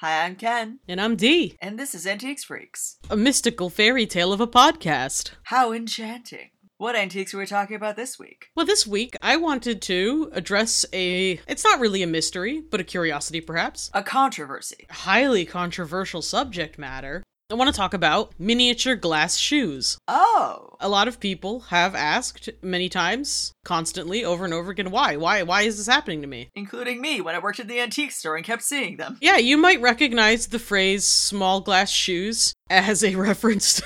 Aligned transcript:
Hi, 0.00 0.24
I'm 0.24 0.34
Ken, 0.36 0.78
And 0.88 0.98
I'm 0.98 1.14
Dee, 1.14 1.58
and 1.60 1.78
this 1.78 1.94
is 1.94 2.06
Antiques 2.06 2.42
Freaks. 2.44 2.96
a 3.10 3.16
mystical 3.18 3.68
fairy 3.68 4.06
tale 4.06 4.32
of 4.32 4.40
a 4.40 4.46
podcast. 4.46 5.32
How 5.44 5.72
enchanting. 5.74 6.50
What 6.78 6.96
antiques 6.96 7.34
are 7.34 7.38
we 7.38 7.44
talking 7.44 7.76
about 7.76 7.96
this 7.96 8.18
week? 8.18 8.48
Well, 8.56 8.64
this 8.64 8.86
week 8.86 9.14
I 9.20 9.36
wanted 9.36 9.82
to 9.82 10.30
address 10.32 10.86
a. 10.94 11.38
It's 11.46 11.64
not 11.64 11.80
really 11.80 12.02
a 12.02 12.06
mystery, 12.06 12.62
but 12.70 12.80
a 12.80 12.84
curiosity 12.84 13.42
perhaps. 13.42 13.90
A 13.92 14.02
controversy. 14.02 14.86
Highly 14.88 15.44
controversial 15.44 16.22
subject 16.22 16.78
matter. 16.78 17.22
I 17.50 17.54
want 17.54 17.68
to 17.68 17.76
talk 17.76 17.94
about 17.94 18.32
miniature 18.38 18.94
glass 18.94 19.36
shoes. 19.36 19.98
Oh, 20.06 20.76
A 20.78 20.88
lot 20.88 21.08
of 21.08 21.18
people 21.18 21.60
have 21.70 21.96
asked 21.96 22.48
many 22.62 22.88
times, 22.88 23.52
constantly, 23.64 24.24
over 24.24 24.44
and 24.44 24.54
over 24.54 24.70
again, 24.70 24.92
why? 24.92 25.16
Why? 25.16 25.42
Why 25.42 25.62
is 25.62 25.76
this 25.76 25.88
happening 25.88 26.20
to 26.20 26.28
me? 26.28 26.50
including 26.54 27.00
me 27.00 27.20
when 27.20 27.34
I 27.34 27.40
worked 27.40 27.58
at 27.58 27.66
the 27.66 27.80
antique 27.80 28.12
store 28.12 28.36
and 28.36 28.44
kept 28.44 28.62
seeing 28.62 28.98
them. 28.98 29.18
Yeah, 29.20 29.38
you 29.38 29.56
might 29.56 29.80
recognize 29.80 30.46
the 30.46 30.60
phrase 30.60 31.04
small 31.04 31.60
glass 31.60 31.90
shoes 31.90 32.54
as 32.70 33.02
a 33.02 33.14
reference 33.16 33.82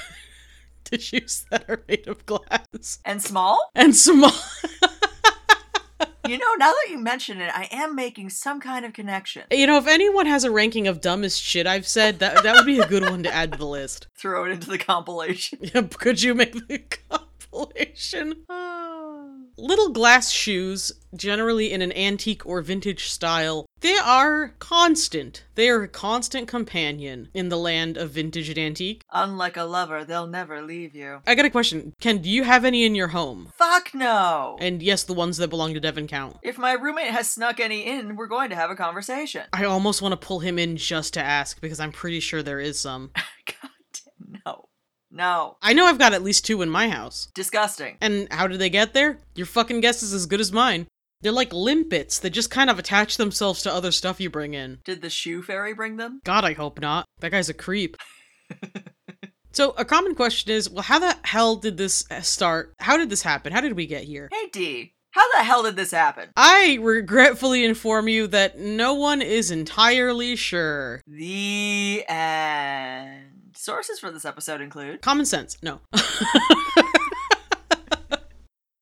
to 0.85 1.01
shoes 1.01 1.47
that 1.51 1.65
are 1.69 1.83
made 1.89 2.07
of 2.07 2.27
glass. 2.27 2.99
And 3.07 3.23
small? 3.23 3.71
And 3.75 3.97
small. 3.97 4.33
You 6.27 6.39
know, 6.39 6.55
now 6.59 6.71
that 6.73 6.87
you 6.89 6.99
mention 6.99 7.41
it, 7.41 7.51
I 7.55 7.69
am 7.71 7.95
making 7.95 8.31
some 8.31 8.59
kind 8.59 8.85
of 8.85 8.95
connection. 8.95 9.43
You 9.51 9.67
know, 9.67 9.77
if 9.77 9.87
anyone 9.87 10.25
has 10.27 10.45
a 10.45 10.51
ranking 10.51 10.87
of 10.87 11.01
dumbest 11.01 11.43
shit 11.43 11.67
I've 11.67 11.87
said, 11.87 12.19
that 12.21 12.43
that 12.43 12.55
would 12.55 12.65
be 12.65 12.79
a 12.79 12.87
good 12.87 13.03
one 13.03 13.23
to 13.25 13.33
add 13.33 13.53
to 13.53 13.59
the 13.59 13.67
list. 13.67 14.07
Throw 14.17 14.45
it 14.45 14.51
into 14.51 14.71
the 14.71 14.79
compilation. 14.79 15.59
Could 15.99 16.23
you 16.23 16.35
make 16.35 16.55
the 16.67 16.79
compilation? 17.11 18.37
Uh, 18.49 18.74
Little 19.57 19.91
glass 19.91 20.33
shoes, 20.33 20.91
generally 21.15 21.73
in 21.73 21.81
an 21.81 21.93
antique 21.93 22.45
or 22.45 22.61
vintage 22.61 23.09
style, 23.09 23.67
they 23.83 23.97
are 23.97 24.55
constant. 24.59 25.45
They 25.55 25.69
are 25.69 25.83
a 25.83 25.89
constant 25.89 26.49
companion 26.49 27.29
in 27.35 27.51
the 27.51 27.57
land 27.57 27.97
of 27.97 28.11
vintage 28.11 28.49
and 28.49 28.59
antique. 28.59 29.03
Unlike 29.13 29.57
a 29.57 29.63
lover, 29.63 30.05
they'll 30.05 30.27
never 30.27 30.61
leave 30.61 30.95
you. 30.95 31.21
I 31.25 31.37
got 31.37 31.45
a 31.45 31.51
question. 31.51 31.93
Ken, 32.01 32.19
do 32.19 32.29
you 32.29 32.43
have 32.43 32.65
any 32.65 32.85
in 32.85 32.97
your 32.97 33.09
home? 33.09 33.53
Fuck 33.57 33.95
no! 33.95 34.57
And 34.59 34.83
yes, 34.83 35.05
the 35.05 35.15
ones 35.15 35.37
that 35.37 35.51
belong 35.51 35.73
to 35.75 35.81
Devon 35.81 36.09
count. 36.09 36.37
If 36.43 36.59
my 36.59 36.73
roommate 36.73 37.13
has 37.13 37.31
snuck 37.31 37.61
any 37.61 37.87
in, 37.87 38.17
we're 38.17 38.27
going 38.27 38.51
to 38.51 38.57
have 38.57 38.71
a 38.71 38.77
conversation. 38.77 39.45
I 39.53 39.67
almost 39.67 40.03
want 40.03 40.19
to 40.19 40.27
pull 40.27 40.41
him 40.41 40.59
in 40.59 40.77
just 40.77 41.15
to 41.15 41.21
ask 41.23 41.61
because 41.61 41.79
I'm 41.79 41.93
pretty 41.93 42.19
sure 42.19 42.43
there 42.43 42.61
is 42.61 42.81
some. 42.81 43.13
God, 45.15 45.21
damn, 45.21 45.27
no. 45.27 45.35
No. 45.35 45.57
I 45.63 45.73
know 45.73 45.87
I've 45.87 45.99
got 45.99 46.13
at 46.13 46.23
least 46.23 46.45
two 46.45 46.63
in 46.63 46.71
my 46.71 46.89
house. 46.89 47.29
Disgusting. 47.35 47.97
And 48.01 48.29
how 48.31 48.47
did 48.47 48.59
they 48.59 48.71
get 48.71 48.95
there? 48.95 49.19
Your 49.35 49.47
fucking 49.47 49.81
guess 49.81 50.03
is 50.03 50.13
as 50.13 50.27
good 50.27 50.41
as 50.41 50.53
mine. 50.53 50.87
They're 51.23 51.33
like 51.33 51.53
limpets 51.53 52.19
that 52.19 52.31
just 52.31 52.51
kind 52.51 52.69
of 52.69 52.79
attach 52.79 53.17
themselves 53.17 53.63
to 53.63 53.73
other 53.73 53.93
stuff 53.93 54.21
you 54.21 54.29
bring 54.29 54.55
in. 54.55 54.81
Did 54.85 55.01
the 55.01 55.11
shoe 55.11 55.43
fairy 55.43 55.73
bring 55.73 55.97
them? 55.97 56.21
God, 56.25 56.45
I 56.45 56.53
hope 56.53 56.81
not. 56.81 57.07
That 57.21 57.31
guy's 57.31 57.49
a 57.49 57.55
creep. 57.55 57.97
so, 59.53 59.71
a 59.79 59.87
common 59.87 60.15
question 60.15 60.53
is 60.53 60.69
well, 60.69 60.83
how 60.83 60.99
the 60.99 61.17
hell 61.23 61.57
did 61.57 61.79
this 61.79 62.05
uh, 62.11 62.21
start? 62.21 62.75
How 62.79 62.99
did 62.99 63.09
this 63.09 63.23
happen? 63.23 63.55
How 63.55 63.63
did 63.63 63.73
we 63.73 63.87
get 63.87 64.05
here? 64.05 64.29
Hey, 64.31 64.49
Dee, 64.53 64.95
how 65.13 65.33
the 65.33 65.45
hell 65.45 65.63
did 65.63 65.77
this 65.77 65.93
happen? 65.93 66.29
I 66.37 66.79
regretfully 66.83 67.65
inform 67.65 68.09
you 68.09 68.27
that 68.27 68.59
no 68.59 68.93
one 68.93 69.23
is 69.23 69.51
entirely 69.51 70.37
sure. 70.37 71.01
The 71.07 72.05
end. 72.07 73.24
Sources 73.57 74.01
for 74.01 74.11
this 74.11 74.25
episode 74.25 74.61
include 74.61 75.01
Common 75.01 75.27
sense, 75.27 75.57
no. 75.63 75.81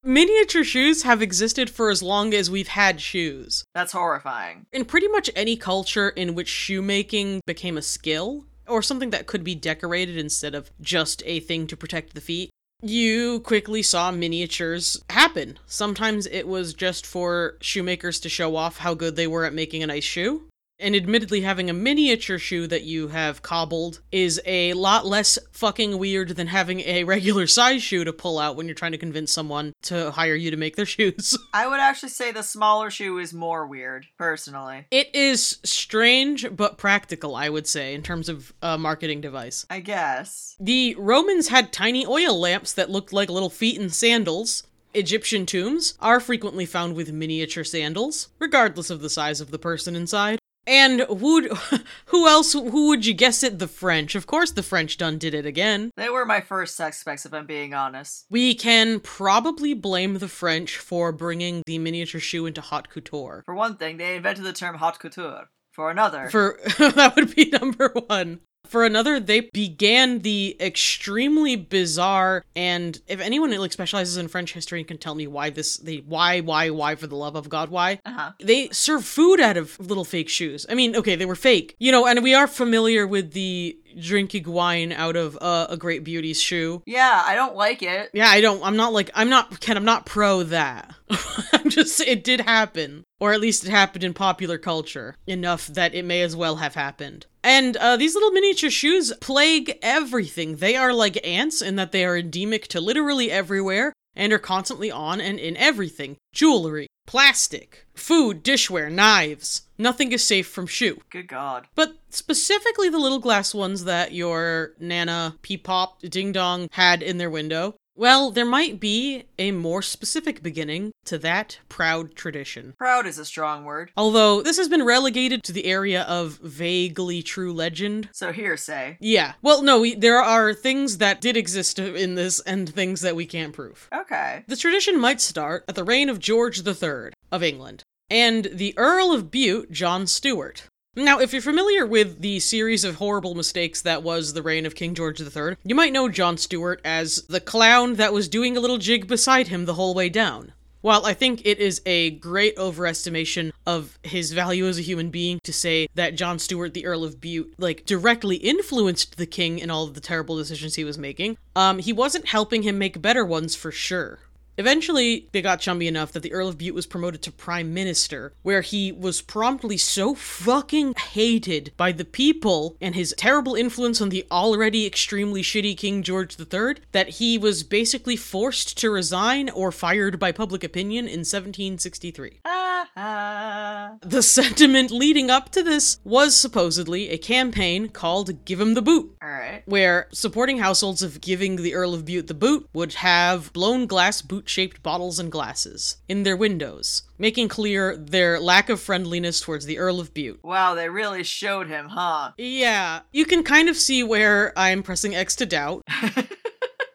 Miniature 0.04 0.64
shoes 0.64 1.02
have 1.04 1.22
existed 1.22 1.70
for 1.70 1.90
as 1.90 2.02
long 2.02 2.34
as 2.34 2.50
we've 2.50 2.68
had 2.68 3.00
shoes. 3.00 3.64
that's 3.74 3.92
horrifying. 3.92 4.66
In 4.72 4.84
pretty 4.84 5.08
much 5.08 5.30
any 5.36 5.56
culture 5.56 6.08
in 6.08 6.34
which 6.34 6.48
shoemaking 6.48 7.40
became 7.46 7.76
a 7.76 7.82
skill, 7.82 8.46
or 8.66 8.82
something 8.82 9.10
that 9.10 9.26
could 9.26 9.44
be 9.44 9.54
decorated 9.54 10.16
instead 10.16 10.54
of 10.54 10.70
just 10.80 11.22
a 11.26 11.40
thing 11.40 11.66
to 11.68 11.76
protect 11.76 12.14
the 12.14 12.20
feet, 12.20 12.50
you 12.82 13.40
quickly 13.40 13.82
saw 13.82 14.10
miniatures 14.10 15.00
happen. 15.10 15.58
Sometimes 15.66 16.26
it 16.26 16.48
was 16.48 16.74
just 16.74 17.06
for 17.06 17.56
shoemakers 17.60 18.18
to 18.20 18.28
show 18.28 18.56
off 18.56 18.78
how 18.78 18.94
good 18.94 19.14
they 19.14 19.28
were 19.28 19.44
at 19.44 19.54
making 19.54 19.82
a 19.84 19.86
nice 19.86 20.02
shoe. 20.04 20.48
And 20.82 20.96
admittedly, 20.96 21.42
having 21.42 21.70
a 21.70 21.72
miniature 21.72 22.40
shoe 22.40 22.66
that 22.66 22.82
you 22.82 23.06
have 23.06 23.40
cobbled 23.40 24.00
is 24.10 24.40
a 24.44 24.72
lot 24.72 25.06
less 25.06 25.38
fucking 25.52 25.96
weird 25.96 26.30
than 26.30 26.48
having 26.48 26.80
a 26.80 27.04
regular 27.04 27.46
size 27.46 27.84
shoe 27.84 28.02
to 28.02 28.12
pull 28.12 28.40
out 28.40 28.56
when 28.56 28.66
you're 28.66 28.74
trying 28.74 28.90
to 28.90 28.98
convince 28.98 29.32
someone 29.32 29.74
to 29.82 30.10
hire 30.10 30.34
you 30.34 30.50
to 30.50 30.56
make 30.56 30.74
their 30.74 30.84
shoes. 30.86 31.38
I 31.54 31.68
would 31.68 31.78
actually 31.78 32.08
say 32.08 32.32
the 32.32 32.42
smaller 32.42 32.90
shoe 32.90 33.18
is 33.18 33.32
more 33.32 33.64
weird, 33.64 34.08
personally. 34.18 34.88
It 34.90 35.14
is 35.14 35.60
strange 35.62 36.48
but 36.56 36.78
practical, 36.78 37.36
I 37.36 37.48
would 37.48 37.68
say, 37.68 37.94
in 37.94 38.02
terms 38.02 38.28
of 38.28 38.52
a 38.60 38.76
marketing 38.76 39.20
device. 39.20 39.64
I 39.70 39.78
guess. 39.78 40.56
The 40.58 40.96
Romans 40.98 41.46
had 41.46 41.72
tiny 41.72 42.04
oil 42.04 42.36
lamps 42.40 42.72
that 42.72 42.90
looked 42.90 43.12
like 43.12 43.30
little 43.30 43.50
feet 43.50 43.80
in 43.80 43.88
sandals. 43.88 44.64
Egyptian 44.94 45.46
tombs 45.46 45.94
are 46.00 46.18
frequently 46.18 46.66
found 46.66 46.96
with 46.96 47.12
miniature 47.12 47.62
sandals, 47.62 48.30
regardless 48.40 48.90
of 48.90 49.00
the 49.00 49.08
size 49.08 49.40
of 49.40 49.52
the 49.52 49.60
person 49.60 49.94
inside. 49.94 50.40
And 50.66 51.00
who'd, 51.00 51.50
who 52.06 52.28
else, 52.28 52.52
who 52.52 52.88
would 52.88 53.04
you 53.04 53.14
guess 53.14 53.42
it? 53.42 53.58
The 53.58 53.68
French. 53.68 54.14
Of 54.14 54.26
course, 54.26 54.52
the 54.52 54.62
French 54.62 54.96
done 54.96 55.18
did 55.18 55.34
it 55.34 55.46
again. 55.46 55.90
They 55.96 56.08
were 56.08 56.24
my 56.24 56.40
first 56.40 56.76
suspects, 56.76 57.26
if 57.26 57.34
I'm 57.34 57.46
being 57.46 57.74
honest. 57.74 58.26
We 58.30 58.54
can 58.54 59.00
probably 59.00 59.74
blame 59.74 60.18
the 60.18 60.28
French 60.28 60.78
for 60.78 61.12
bringing 61.12 61.62
the 61.66 61.78
miniature 61.78 62.20
shoe 62.20 62.46
into 62.46 62.60
haute 62.60 62.88
couture. 62.90 63.42
For 63.44 63.54
one 63.54 63.76
thing, 63.76 63.96
they 63.96 64.16
invented 64.16 64.44
the 64.44 64.52
term 64.52 64.76
haute 64.76 64.98
couture. 64.98 65.48
For 65.72 65.90
another, 65.90 66.28
For 66.28 66.58
that 66.78 67.16
would 67.16 67.34
be 67.34 67.46
number 67.60 67.88
one. 68.06 68.40
For 68.72 68.86
another, 68.86 69.20
they 69.20 69.40
began 69.40 70.20
the 70.20 70.56
extremely 70.58 71.56
bizarre 71.56 72.42
and 72.56 72.98
if 73.06 73.20
anyone 73.20 73.54
like 73.58 73.70
specializes 73.70 74.16
in 74.16 74.28
French 74.28 74.54
history 74.54 74.80
and 74.80 74.88
can 74.88 74.96
tell 74.96 75.14
me 75.14 75.26
why 75.26 75.50
this 75.50 75.76
they 75.76 75.98
why 75.98 76.40
why 76.40 76.70
why 76.70 76.94
for 76.94 77.06
the 77.06 77.14
love 77.14 77.36
of 77.36 77.50
God 77.50 77.68
why 77.68 78.00
uh-huh. 78.06 78.32
they 78.40 78.70
serve 78.70 79.04
food 79.04 79.40
out 79.40 79.58
of 79.58 79.78
little 79.78 80.06
fake 80.06 80.30
shoes. 80.30 80.64
I 80.70 80.74
mean, 80.74 80.96
okay, 80.96 81.16
they 81.16 81.26
were 81.26 81.34
fake, 81.34 81.76
you 81.78 81.92
know, 81.92 82.06
and 82.06 82.22
we 82.22 82.32
are 82.32 82.46
familiar 82.46 83.06
with 83.06 83.32
the 83.32 83.76
drinking 84.00 84.50
wine 84.50 84.92
out 84.92 85.16
of 85.16 85.36
uh, 85.40 85.66
a 85.68 85.76
great 85.76 86.04
beauty's 86.04 86.40
shoe. 86.40 86.82
Yeah, 86.86 87.22
I 87.24 87.34
don't 87.34 87.56
like 87.56 87.82
it. 87.82 88.10
Yeah, 88.12 88.28
I 88.28 88.40
don't. 88.40 88.62
I'm 88.62 88.76
not 88.76 88.92
like 88.92 89.10
I'm 89.14 89.28
not 89.28 89.60
Ken. 89.60 89.76
I'm 89.76 89.84
not 89.84 90.06
pro 90.06 90.42
that. 90.44 90.94
I'm 91.52 91.70
just. 91.70 92.00
It 92.00 92.24
did 92.24 92.40
happen, 92.40 93.04
or 93.20 93.32
at 93.32 93.40
least 93.40 93.64
it 93.64 93.70
happened 93.70 94.04
in 94.04 94.14
popular 94.14 94.58
culture 94.58 95.16
enough 95.26 95.66
that 95.68 95.94
it 95.94 96.04
may 96.04 96.22
as 96.22 96.36
well 96.36 96.56
have 96.56 96.74
happened. 96.74 97.26
And 97.44 97.76
uh, 97.76 97.96
these 97.96 98.14
little 98.14 98.30
miniature 98.30 98.70
shoes 98.70 99.12
plague 99.20 99.78
everything. 99.82 100.56
They 100.56 100.76
are 100.76 100.92
like 100.92 101.26
ants 101.26 101.60
in 101.60 101.76
that 101.76 101.92
they 101.92 102.04
are 102.04 102.16
endemic 102.16 102.68
to 102.68 102.80
literally 102.80 103.30
everywhere 103.30 103.92
and 104.14 104.32
are 104.32 104.38
constantly 104.38 104.90
on 104.90 105.20
and 105.20 105.38
in 105.38 105.56
everything: 105.56 106.16
jewelry, 106.32 106.86
plastic, 107.06 107.86
food, 107.94 108.44
dishware, 108.44 108.90
knives. 108.90 109.62
Nothing 109.78 110.12
is 110.12 110.24
safe 110.24 110.46
from 110.46 110.66
shoe. 110.66 111.00
Good 111.10 111.26
God. 111.26 111.66
But 111.74 111.94
specifically 112.10 112.88
the 112.88 112.98
little 112.98 113.18
glass 113.18 113.52
ones 113.54 113.84
that 113.84 114.12
your 114.12 114.74
Nana, 114.78 115.36
Peepop, 115.42 116.08
Ding 116.08 116.30
Dong 116.30 116.68
had 116.72 117.02
in 117.02 117.18
their 117.18 117.30
window. 117.30 117.74
Well, 117.94 118.30
there 118.30 118.46
might 118.46 118.80
be 118.80 119.24
a 119.38 119.50
more 119.50 119.82
specific 119.82 120.42
beginning 120.42 120.92
to 121.04 121.18
that 121.18 121.58
proud 121.68 122.14
tradition. 122.14 122.74
Proud 122.78 123.06
is 123.06 123.18
a 123.18 123.24
strong 123.24 123.64
word. 123.64 123.90
Although 123.96 124.42
this 124.42 124.56
has 124.56 124.68
been 124.68 124.84
relegated 124.84 125.42
to 125.44 125.52
the 125.52 125.66
area 125.66 126.02
of 126.02 126.38
vaguely 126.38 127.22
true 127.22 127.52
legend. 127.52 128.08
So 128.12 128.32
hearsay. 128.32 128.96
Yeah. 129.00 129.34
Well, 129.42 129.62
no, 129.62 129.80
we, 129.80 129.94
there 129.94 130.22
are 130.22 130.54
things 130.54 130.98
that 130.98 131.20
did 131.20 131.36
exist 131.36 131.78
in 131.78 132.14
this 132.14 132.40
and 132.40 132.68
things 132.68 133.02
that 133.02 133.16
we 133.16 133.26
can't 133.26 133.52
prove. 133.52 133.88
Okay. 133.92 134.44
The 134.46 134.56
tradition 134.56 134.98
might 134.98 135.20
start 135.20 135.64
at 135.68 135.74
the 135.74 135.84
reign 135.84 136.08
of 136.08 136.18
George 136.18 136.66
III 136.66 137.10
of 137.30 137.42
England 137.42 137.84
and 138.12 138.46
the 138.52 138.74
Earl 138.76 139.12
of 139.12 139.30
Bute, 139.30 139.70
John 139.70 140.06
Stuart. 140.06 140.64
Now, 140.94 141.20
if 141.20 141.32
you're 141.32 141.40
familiar 141.40 141.86
with 141.86 142.20
the 142.20 142.38
series 142.38 142.84
of 142.84 142.96
horrible 142.96 143.34
mistakes 143.34 143.80
that 143.80 144.02
was 144.02 144.34
the 144.34 144.42
reign 144.42 144.66
of 144.66 144.74
King 144.74 144.94
George 144.94 145.22
III, 145.22 145.56
you 145.64 145.74
might 145.74 145.90
know 145.90 146.10
John 146.10 146.36
Stuart 146.36 146.82
as 146.84 147.22
the 147.30 147.40
clown 147.40 147.94
that 147.94 148.12
was 148.12 148.28
doing 148.28 148.58
a 148.58 148.60
little 148.60 148.76
jig 148.76 149.06
beside 149.06 149.48
him 149.48 149.64
the 149.64 149.72
whole 149.72 149.94
way 149.94 150.10
down. 150.10 150.52
While 150.82 151.06
I 151.06 151.14
think 151.14 151.46
it 151.46 151.58
is 151.58 151.80
a 151.86 152.10
great 152.10 152.54
overestimation 152.56 153.52
of 153.66 153.98
his 154.02 154.32
value 154.32 154.66
as 154.66 154.78
a 154.78 154.82
human 154.82 155.08
being 155.08 155.40
to 155.44 155.52
say 155.52 155.88
that 155.94 156.14
John 156.14 156.38
Stuart, 156.38 156.74
the 156.74 156.84
Earl 156.84 157.04
of 157.04 157.22
Bute, 157.22 157.54
like 157.56 157.86
directly 157.86 158.36
influenced 158.36 159.16
the 159.16 159.24
king 159.24 159.60
in 159.60 159.70
all 159.70 159.84
of 159.84 159.94
the 159.94 160.00
terrible 160.00 160.36
decisions 160.36 160.74
he 160.74 160.84
was 160.84 160.98
making, 160.98 161.38
um, 161.56 161.78
he 161.78 161.94
wasn't 161.94 162.28
helping 162.28 162.64
him 162.64 162.76
make 162.76 163.00
better 163.00 163.24
ones 163.24 163.54
for 163.54 163.72
sure. 163.72 164.18
Eventually, 164.58 165.28
they 165.32 165.40
got 165.40 165.60
chummy 165.60 165.86
enough 165.86 166.12
that 166.12 166.22
the 166.22 166.32
Earl 166.32 166.48
of 166.48 166.58
Bute 166.58 166.74
was 166.74 166.86
promoted 166.86 167.22
to 167.22 167.32
Prime 167.32 167.72
Minister, 167.72 168.34
where 168.42 168.60
he 168.60 168.92
was 168.92 169.22
promptly 169.22 169.78
so 169.78 170.14
fucking 170.14 170.94
hated 170.94 171.72
by 171.76 171.92
the 171.92 172.04
people 172.04 172.76
and 172.80 172.94
his 172.94 173.14
terrible 173.16 173.54
influence 173.54 174.00
on 174.00 174.10
the 174.10 174.26
already 174.30 174.86
extremely 174.86 175.42
shitty 175.42 175.76
King 175.76 176.02
George 176.02 176.36
III 176.38 176.76
that 176.92 177.08
he 177.08 177.38
was 177.38 177.62
basically 177.62 178.16
forced 178.16 178.76
to 178.78 178.90
resign 178.90 179.48
or 179.48 179.72
fired 179.72 180.18
by 180.18 180.32
public 180.32 180.62
opinion 180.62 181.06
in 181.06 181.20
1763. 181.20 182.40
Ah, 182.44 182.88
ah. 182.96 183.92
The 184.02 184.22
sentiment 184.22 184.90
leading 184.90 185.30
up 185.30 185.50
to 185.52 185.62
this 185.62 185.98
was 186.04 186.36
supposedly 186.36 187.08
a 187.08 187.18
campaign 187.18 187.88
called 187.88 188.44
Give 188.44 188.60
Him 188.60 188.74
the 188.74 188.82
Boot, 188.82 189.16
right. 189.22 189.62
where 189.64 190.08
supporting 190.12 190.58
households 190.58 191.02
of 191.02 191.20
giving 191.20 191.56
the 191.56 191.74
Earl 191.74 191.94
of 191.94 192.04
Bute 192.04 192.26
the 192.26 192.34
boot 192.34 192.68
would 192.72 192.94
have 192.94 193.52
blown 193.52 193.86
glass 193.86 194.20
boot 194.20 194.41
shaped 194.48 194.82
bottles 194.82 195.18
and 195.18 195.30
glasses 195.30 195.96
in 196.08 196.22
their 196.22 196.36
windows, 196.36 197.02
making 197.18 197.48
clear 197.48 197.96
their 197.96 198.40
lack 198.40 198.68
of 198.68 198.80
friendliness 198.80 199.40
towards 199.40 199.66
the 199.66 199.78
Earl 199.78 200.00
of 200.00 200.14
Bute. 200.14 200.40
Wow, 200.42 200.74
they 200.74 200.88
really 200.88 201.22
showed 201.22 201.68
him, 201.68 201.88
huh? 201.88 202.32
Yeah, 202.36 203.00
you 203.12 203.24
can 203.24 203.42
kind 203.42 203.68
of 203.68 203.76
see 203.76 204.02
where 204.02 204.52
I'm 204.56 204.82
pressing 204.82 205.14
X 205.14 205.36
to 205.36 205.46
doubt. 205.46 205.82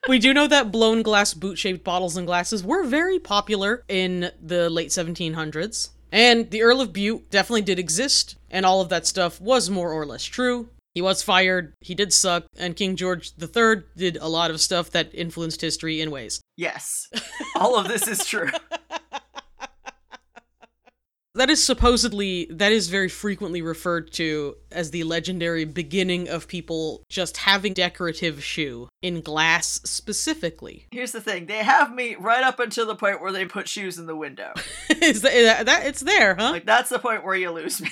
We 0.08 0.20
do 0.20 0.34
know 0.34 0.48
that 0.48 0.72
blown 0.72 1.02
glass 1.02 1.34
boot 1.34 1.58
shaped 1.58 1.84
bottles 1.84 2.16
and 2.16 2.26
glasses 2.26 2.64
were 2.64 2.86
very 2.86 3.20
popular 3.20 3.84
in 3.90 4.32
the 4.42 4.70
late 4.70 4.90
1700s. 4.90 5.90
And 6.14 6.50
the 6.50 6.62
Earl 6.62 6.80
of 6.80 6.94
Bute 6.94 7.30
definitely 7.30 7.64
did 7.64 7.78
exist, 7.78 8.38
and 8.50 8.66
all 8.66 8.80
of 8.80 8.88
that 8.88 9.06
stuff 9.06 9.42
was 9.42 9.70
more 9.70 9.92
or 9.92 10.06
less 10.06 10.24
true. 10.24 10.70
He 10.96 11.02
was 11.02 11.22
fired, 11.22 11.74
he 11.82 11.94
did 11.94 12.14
suck, 12.14 12.46
and 12.58 12.76
King 12.76 12.96
George 12.96 13.34
III 13.40 13.84
did 13.98 14.18
a 14.18 14.30
lot 14.30 14.50
of 14.50 14.62
stuff 14.62 14.90
that 14.92 15.14
influenced 15.14 15.60
history 15.60 16.00
in 16.00 16.10
ways. 16.10 16.40
Yes. 16.58 17.08
All 17.56 17.78
of 17.78 17.88
this 17.88 18.08
is 18.08 18.26
true. 18.26 18.50
That 21.38 21.52
is 21.52 21.64
supposedly, 21.64 22.48
that 22.50 22.72
is 22.72 22.88
very 22.88 23.10
frequently 23.10 23.62
referred 23.62 24.12
to 24.14 24.56
as 24.72 24.90
the 24.90 25.04
legendary 25.04 25.66
beginning 25.66 26.28
of 26.28 26.48
people 26.48 27.04
just 27.10 27.38
having 27.38 27.74
decorative 27.74 28.44
shoe, 28.44 28.90
in 29.04 29.22
glass 29.22 29.80
specifically. 29.84 30.88
Here's 30.90 31.12
the 31.12 31.22
thing 31.22 31.46
they 31.46 31.64
have 31.64 31.94
me 31.94 32.16
right 32.16 32.44
up 32.44 32.60
until 32.60 32.88
the 32.88 32.96
point 32.96 33.22
where 33.22 33.32
they 33.32 33.46
put 33.46 33.68
shoes 33.68 34.00
in 34.00 34.08
the 34.08 34.16
window. 34.16 34.52
is 34.90 35.22
that, 35.22 35.68
that, 35.68 35.86
it's 35.86 36.02
there, 36.02 36.34
huh? 36.34 36.50
Like, 36.54 36.66
that's 36.66 36.90
the 36.90 36.98
point 36.98 37.24
where 37.24 37.36
you 37.36 37.52
lose 37.52 37.80
me. 37.80 37.92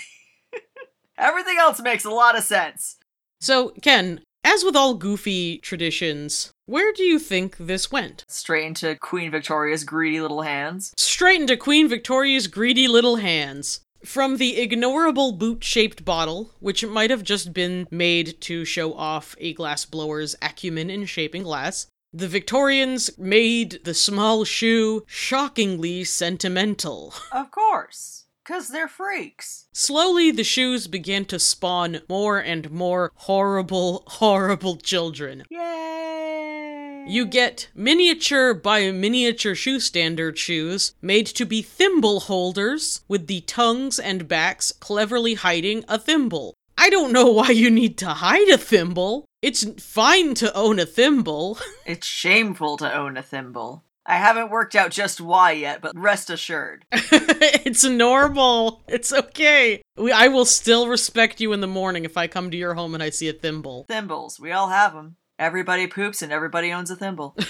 Everything 1.20 1.58
else 1.60 1.80
makes 1.80 2.04
a 2.04 2.10
lot 2.10 2.36
of 2.36 2.44
sense. 2.44 2.96
So, 3.42 3.70
Ken, 3.84 4.22
as 4.46 4.64
with 4.64 4.76
all 4.76 4.94
goofy 4.94 5.58
traditions, 5.58 6.52
where 6.68 6.94
do 6.94 7.04
you 7.04 7.18
think 7.18 7.58
this 7.58 7.92
went? 7.92 8.24
Straight 8.28 8.68
into 8.68 8.96
Queen 8.96 9.32
Victoria's 9.32 9.84
greedy 9.84 10.22
little 10.22 10.44
hands. 10.44 10.94
Straight 10.98 11.42
into 11.42 11.58
Queen 11.58 11.90
Victoria's 11.90 12.48
greedy 12.48 12.88
little 12.88 13.16
hands. 13.16 13.82
From 14.06 14.38
the 14.38 14.58
ignorable 14.58 15.36
boot 15.36 15.64
shaped 15.64 16.06
bottle, 16.06 16.52
which 16.60 16.86
might 16.86 17.10
have 17.10 17.24
just 17.24 17.54
been 17.54 17.88
made 17.90 18.40
to 18.42 18.64
show 18.64 18.94
off 18.94 19.36
a 19.40 19.54
glass 19.54 19.84
blower's 19.84 20.36
acumen 20.44 20.92
in 20.92 21.08
shaping 21.08 21.42
glass, 21.42 21.88
the 22.14 22.28
Victorians 22.28 23.18
made 23.18 23.80
the 23.84 23.96
small 23.96 24.44
shoe 24.46 25.04
shockingly 25.08 26.04
sentimental. 26.04 27.16
Of 27.32 27.50
course. 27.50 28.25
Because 28.46 28.68
they're 28.68 28.88
freaks. 28.88 29.68
Slowly, 29.74 30.30
the 30.30 30.44
shoes 30.44 30.86
began 30.88 31.26
to 31.26 31.40
spawn 31.40 32.02
more 32.08 32.38
and 32.38 32.70
more 32.70 33.12
horrible, 33.16 34.04
horrible 34.08 34.76
children. 34.76 35.46
Yay! 35.50 37.06
You 37.08 37.26
get 37.26 37.70
miniature 37.74 38.54
by 38.54 38.92
miniature 38.92 39.56
shoe 39.56 39.80
standard 39.80 40.38
shoes 40.38 40.94
made 41.02 41.26
to 41.28 41.46
be 41.46 41.64
thimble 41.64 42.22
holders 42.22 43.02
with 43.08 43.26
the 43.26 43.42
tongues 43.42 43.98
and 43.98 44.28
backs 44.28 44.72
cleverly 44.72 45.34
hiding 45.36 45.84
a 45.88 45.98
thimble. 45.98 46.54
I 46.78 46.90
don't 46.90 47.12
know 47.12 47.32
why 47.32 47.50
you 47.50 47.72
need 47.72 47.98
to 48.00 48.10
hide 48.10 48.50
a 48.50 48.60
thimble. 48.60 49.26
It's 49.42 49.66
fine 49.84 50.36
to 50.36 50.54
own 50.56 50.80
a 50.80 50.86
thimble. 50.86 51.58
It's 51.86 52.06
shameful 52.06 52.78
to 52.78 52.94
own 52.94 53.18
a 53.18 53.24
thimble. 53.24 53.84
I 54.06 54.18
haven't 54.18 54.52
worked 54.52 54.76
out 54.76 54.92
just 54.92 55.20
why 55.20 55.52
yet, 55.54 55.82
but 55.82 55.98
rest 55.98 56.30
assured. 56.30 56.86
it's 56.92 57.84
normal. 57.84 58.84
It's 58.88 59.12
okay. 59.12 59.82
We, 59.98 60.12
I 60.12 60.28
will 60.28 60.46
still 60.46 60.88
respect 60.88 61.42
you 61.42 61.54
in 61.54 61.62
the 61.62 61.68
morning 61.68 62.06
if 62.06 62.16
I 62.16 62.28
come 62.28 62.52
to 62.52 62.58
your 62.58 62.76
home 62.76 62.94
and 62.94 63.02
I 63.02 63.10
see 63.10 63.30
a 63.30 63.34
thimble. 63.34 63.86
Thimbles, 63.88 64.40
we 64.40 64.52
all 64.52 64.70
have 64.70 64.94
them. 64.94 65.16
Everybody 65.40 65.88
poops 65.88 66.22
and 66.22 66.32
everybody 66.32 66.72
owns 66.72 66.92
a 66.92 66.96
thimble. 66.96 67.36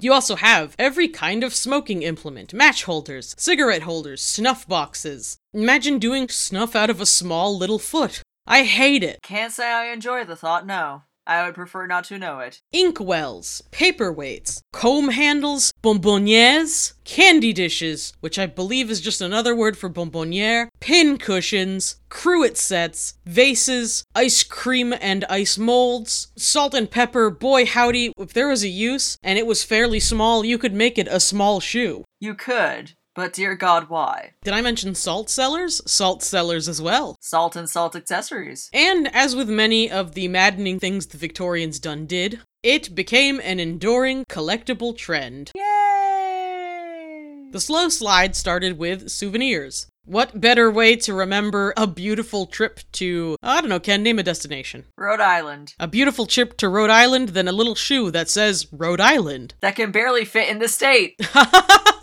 You 0.00 0.12
also 0.12 0.36
have 0.36 0.76
every 0.78 1.08
kind 1.08 1.42
of 1.42 1.52
smoking 1.52 2.02
implement 2.02 2.54
match 2.54 2.84
holders, 2.84 3.34
cigarette 3.36 3.82
holders, 3.82 4.22
snuff 4.22 4.66
boxes. 4.68 5.38
Imagine 5.52 5.98
doing 5.98 6.28
snuff 6.28 6.76
out 6.76 6.88
of 6.88 7.00
a 7.00 7.06
small 7.06 7.56
little 7.56 7.80
foot. 7.80 8.22
I 8.46 8.62
hate 8.62 9.02
it. 9.02 9.18
Can't 9.22 9.52
say 9.52 9.66
I 9.66 9.86
enjoy 9.86 10.24
the 10.24 10.36
thought, 10.36 10.66
no. 10.66 11.02
I 11.28 11.44
would 11.44 11.54
prefer 11.54 11.86
not 11.86 12.04
to 12.04 12.18
know 12.18 12.40
it. 12.40 12.62
Inkwells, 12.74 13.60
paperweights, 13.70 14.62
comb 14.72 15.10
handles, 15.10 15.74
bonbonnieres, 15.82 16.94
candy 17.04 17.52
dishes, 17.52 18.14
which 18.20 18.38
I 18.38 18.46
believe 18.46 18.90
is 18.90 19.02
just 19.02 19.20
another 19.20 19.54
word 19.54 19.76
for 19.76 19.90
bonbonniere, 19.90 20.70
pin 20.80 21.18
cushions, 21.18 21.96
cruet 22.08 22.56
sets, 22.56 23.18
vases, 23.26 24.04
ice 24.14 24.42
cream 24.42 24.94
and 24.98 25.26
ice 25.28 25.58
molds, 25.58 26.28
salt 26.34 26.72
and 26.72 26.90
pepper. 26.90 27.28
Boy, 27.28 27.66
howdy, 27.66 28.12
if 28.16 28.32
there 28.32 28.48
was 28.48 28.64
a 28.64 28.68
use 28.68 29.18
and 29.22 29.38
it 29.38 29.46
was 29.46 29.62
fairly 29.62 30.00
small, 30.00 30.46
you 30.46 30.56
could 30.56 30.72
make 30.72 30.96
it 30.96 31.08
a 31.10 31.20
small 31.20 31.60
shoe. 31.60 32.04
You 32.20 32.34
could, 32.34 32.94
but 33.18 33.32
dear 33.32 33.56
God, 33.56 33.88
why? 33.88 34.34
Did 34.44 34.54
I 34.54 34.60
mention 34.60 34.94
salt 34.94 35.28
cellars? 35.28 35.82
Salt 35.90 36.22
cellars 36.22 36.68
as 36.68 36.80
well. 36.80 37.16
Salt 37.20 37.56
and 37.56 37.68
salt 37.68 37.96
accessories. 37.96 38.70
And 38.72 39.12
as 39.12 39.34
with 39.34 39.48
many 39.48 39.90
of 39.90 40.14
the 40.14 40.28
maddening 40.28 40.78
things 40.78 41.04
the 41.04 41.18
Victorians 41.18 41.80
done 41.80 42.06
did, 42.06 42.38
it 42.62 42.94
became 42.94 43.40
an 43.42 43.58
enduring 43.58 44.24
collectible 44.26 44.96
trend. 44.96 45.50
Yay! 45.56 47.48
The 47.50 47.58
slow 47.58 47.88
slide 47.88 48.36
started 48.36 48.78
with 48.78 49.08
souvenirs. 49.08 49.88
What 50.04 50.40
better 50.40 50.70
way 50.70 50.94
to 50.94 51.12
remember 51.12 51.74
a 51.76 51.88
beautiful 51.88 52.46
trip 52.46 52.78
to, 52.92 53.34
I 53.42 53.60
don't 53.60 53.68
know, 53.68 53.80
Ken, 53.80 54.04
name 54.04 54.20
a 54.20 54.22
destination. 54.22 54.84
Rhode 54.96 55.20
Island. 55.20 55.74
A 55.80 55.88
beautiful 55.88 56.24
trip 56.24 56.56
to 56.58 56.68
Rhode 56.68 56.90
Island 56.90 57.30
than 57.30 57.48
a 57.48 57.52
little 57.52 57.74
shoe 57.74 58.12
that 58.12 58.30
says 58.30 58.68
Rhode 58.70 59.00
Island. 59.00 59.54
That 59.60 59.74
can 59.74 59.90
barely 59.90 60.24
fit 60.24 60.48
in 60.48 60.60
the 60.60 60.68
state. 60.68 61.16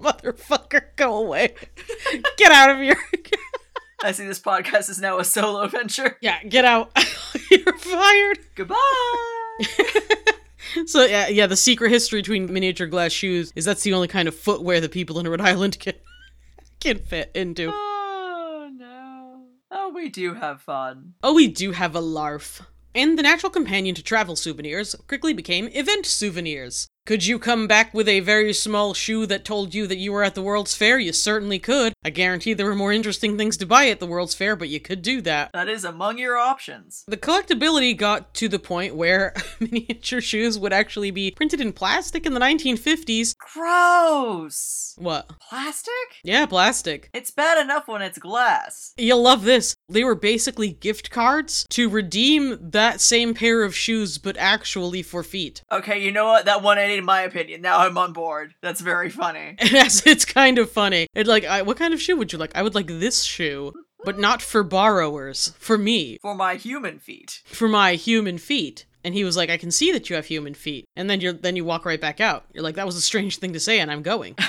motherfucker, 0.00 0.82
go 0.96 1.16
away. 1.18 1.54
Get 2.36 2.52
out 2.52 2.70
of 2.70 2.78
here. 2.78 2.96
I 4.02 4.12
see 4.12 4.26
this 4.26 4.40
podcast 4.40 4.88
is 4.88 4.98
now 5.00 5.18
a 5.18 5.24
solo 5.24 5.66
venture. 5.68 6.16
yeah, 6.22 6.42
get 6.44 6.64
out. 6.64 6.90
You're 7.50 7.76
fired. 7.76 8.38
Goodbye! 8.54 8.76
So 10.86 11.04
yeah, 11.04 11.28
yeah, 11.28 11.46
the 11.46 11.56
secret 11.56 11.90
history 11.90 12.20
between 12.20 12.50
miniature 12.50 12.86
glass 12.86 13.12
shoes 13.12 13.52
is 13.54 13.64
that's 13.66 13.82
the 13.82 13.92
only 13.92 14.08
kind 14.08 14.26
of 14.28 14.34
footwear 14.34 14.80
that 14.80 14.92
people 14.92 15.18
in 15.18 15.28
Rhode 15.28 15.40
Island 15.42 15.78
can 15.80 15.94
can 16.78 16.98
fit 16.98 17.30
into. 17.34 17.70
oh 17.74 18.70
no. 18.72 19.42
Oh, 19.70 19.90
we 19.94 20.08
do 20.08 20.32
have 20.34 20.62
fun. 20.62 21.14
Oh, 21.22 21.34
we 21.34 21.48
do 21.48 21.72
have 21.72 21.94
a 21.94 22.00
larf. 22.00 22.62
And 22.94 23.18
the 23.18 23.22
natural 23.22 23.50
companion 23.50 23.94
to 23.96 24.02
travel 24.02 24.34
souvenirs 24.36 24.94
quickly 25.08 25.32
became 25.34 25.68
event 25.72 26.06
souvenirs. 26.06 26.88
Could 27.06 27.26
you 27.26 27.38
come 27.38 27.66
back 27.66 27.92
with 27.92 28.08
a 28.08 28.20
very 28.20 28.52
small 28.52 28.94
shoe 28.94 29.26
that 29.26 29.44
told 29.44 29.74
you 29.74 29.86
that 29.86 29.96
you 29.96 30.12
were 30.12 30.22
at 30.22 30.34
the 30.34 30.42
World's 30.42 30.76
Fair? 30.76 30.98
You 30.98 31.12
certainly 31.12 31.58
could. 31.58 31.92
I 32.04 32.10
guarantee 32.10 32.52
there 32.52 32.66
were 32.66 32.74
more 32.74 32.92
interesting 32.92 33.36
things 33.36 33.56
to 33.56 33.66
buy 33.66 33.88
at 33.88 34.00
the 34.00 34.06
World's 34.06 34.34
Fair, 34.34 34.54
but 34.54 34.68
you 34.68 34.80
could 34.80 35.02
do 35.02 35.20
that. 35.22 35.50
That 35.52 35.68
is 35.68 35.84
among 35.84 36.18
your 36.18 36.36
options. 36.36 37.04
The 37.08 37.16
collectability 37.16 37.96
got 37.96 38.34
to 38.34 38.48
the 38.48 38.58
point 38.58 38.94
where 38.94 39.34
miniature 39.60 40.20
shoes 40.20 40.58
would 40.58 40.72
actually 40.72 41.10
be 41.10 41.32
printed 41.32 41.60
in 41.60 41.72
plastic 41.72 42.26
in 42.26 42.34
the 42.34 42.40
1950s. 42.40 43.34
Gross! 43.36 44.94
What? 44.98 45.30
Plastic? 45.40 45.92
Yeah, 46.22 46.46
plastic. 46.46 47.10
It's 47.14 47.30
bad 47.30 47.60
enough 47.60 47.88
when 47.88 48.02
it's 48.02 48.18
glass. 48.18 48.92
You'll 48.96 49.22
love 49.22 49.44
this. 49.44 49.74
They 49.88 50.04
were 50.04 50.14
basically 50.14 50.72
gift 50.72 51.10
cards 51.10 51.66
to 51.70 51.88
redeem 51.88 52.70
that 52.70 53.00
same 53.00 53.34
pair 53.34 53.62
of 53.62 53.74
shoes, 53.74 54.18
but 54.18 54.36
actually 54.36 55.02
for 55.02 55.22
feet. 55.22 55.62
Okay, 55.72 55.98
you 56.02 56.12
know 56.12 56.26
what? 56.26 56.44
That 56.44 56.62
180 56.62 56.89
in 56.98 57.04
my 57.04 57.22
opinion. 57.22 57.62
Now 57.62 57.78
I'm 57.78 57.96
on 57.98 58.12
board. 58.12 58.54
That's 58.62 58.80
very 58.80 59.10
funny. 59.10 59.56
As 59.60 60.04
it's 60.06 60.24
kind 60.24 60.58
of 60.58 60.70
funny. 60.70 61.06
It's 61.14 61.28
like, 61.28 61.44
I, 61.44 61.62
what 61.62 61.76
kind 61.76 61.94
of 61.94 62.00
shoe 62.00 62.16
would 62.16 62.32
you 62.32 62.38
like? 62.38 62.52
I 62.54 62.62
would 62.62 62.74
like 62.74 62.86
this 62.86 63.22
shoe, 63.22 63.72
but 64.04 64.18
not 64.18 64.42
for 64.42 64.62
borrowers. 64.62 65.52
For 65.58 65.76
me, 65.78 66.18
For 66.22 66.34
my 66.34 66.54
human 66.56 66.98
feet. 66.98 67.40
for 67.46 67.68
my 67.68 67.94
human 67.94 68.38
feet. 68.38 68.86
And 69.02 69.14
he 69.14 69.24
was 69.24 69.34
like, 69.36 69.48
I 69.48 69.56
can 69.56 69.70
see 69.70 69.92
that 69.92 70.10
you 70.10 70.16
have 70.16 70.26
human 70.26 70.52
feet. 70.52 70.84
And 70.94 71.08
then 71.08 71.20
you're 71.22 71.32
then 71.32 71.56
you 71.56 71.64
walk 71.64 71.84
right 71.86 72.00
back 72.00 72.20
out. 72.20 72.44
You're 72.52 72.62
like, 72.64 72.74
that 72.74 72.84
was 72.86 72.96
a 72.96 73.00
strange 73.00 73.38
thing 73.38 73.54
to 73.54 73.60
say, 73.60 73.80
and 73.80 73.90
I'm 73.90 74.02
going. 74.02 74.36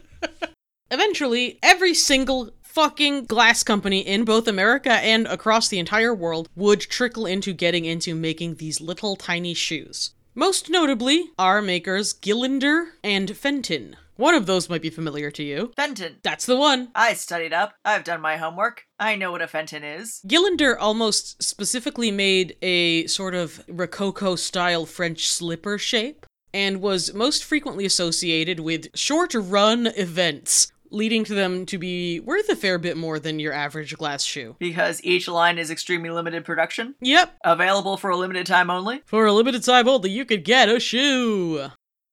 Eventually, 0.90 1.58
every 1.62 1.94
single 1.94 2.50
fucking 2.62 3.24
glass 3.26 3.62
company 3.62 4.00
in 4.00 4.24
both 4.24 4.46
America 4.46 4.92
and 4.92 5.26
across 5.26 5.68
the 5.68 5.78
entire 5.78 6.14
world 6.14 6.48
would 6.54 6.80
trickle 6.80 7.26
into 7.26 7.52
getting 7.52 7.84
into 7.84 8.14
making 8.14 8.56
these 8.56 8.80
little 8.80 9.16
tiny 9.16 9.54
shoes. 9.54 10.12
Most 10.34 10.70
notably 10.70 11.30
are 11.40 11.60
makers 11.60 12.14
Gillinder 12.14 12.90
and 13.02 13.36
Fenton. 13.36 13.96
One 14.14 14.36
of 14.36 14.46
those 14.46 14.68
might 14.68 14.80
be 14.80 14.88
familiar 14.88 15.28
to 15.32 15.42
you. 15.42 15.72
Fenton. 15.74 16.18
That's 16.22 16.46
the 16.46 16.56
one. 16.56 16.90
I 16.94 17.14
studied 17.14 17.52
up. 17.52 17.74
I've 17.84 18.04
done 18.04 18.20
my 18.20 18.36
homework. 18.36 18.84
I 19.00 19.16
know 19.16 19.32
what 19.32 19.42
a 19.42 19.48
Fenton 19.48 19.82
is. 19.82 20.20
Gillinder 20.24 20.76
almost 20.78 21.42
specifically 21.42 22.12
made 22.12 22.56
a 22.62 23.08
sort 23.08 23.34
of 23.34 23.60
Rococo 23.66 24.36
style 24.36 24.86
French 24.86 25.28
slipper 25.28 25.78
shape 25.78 26.26
and 26.54 26.80
was 26.80 27.12
most 27.12 27.42
frequently 27.42 27.84
associated 27.84 28.60
with 28.60 28.86
short 28.94 29.34
run 29.34 29.88
events, 29.96 30.70
leading 30.90 31.24
to 31.24 31.34
them 31.34 31.66
to 31.66 31.78
be 31.78 32.20
worth 32.20 32.48
a 32.48 32.56
fair 32.56 32.78
bit 32.78 32.96
more 32.96 33.18
than 33.18 33.38
your 33.38 33.52
average 33.52 33.96
glass 33.96 34.22
shoe. 34.24 34.56
Because 34.58 35.00
each 35.04 35.28
line 35.28 35.58
is 35.58 35.70
extremely 35.70 36.10
limited 36.10 36.44
production. 36.44 36.94
Yep, 37.00 37.36
Available 37.44 37.96
for 37.96 38.10
a 38.10 38.16
limited 38.16 38.46
time 38.46 38.70
only. 38.70 39.02
for 39.06 39.26
a 39.26 39.32
limited 39.32 39.62
time 39.64 39.88
only, 39.88 40.10
you 40.10 40.24
could 40.24 40.44
get 40.44 40.68
a 40.68 40.80
shoe. 40.80 41.68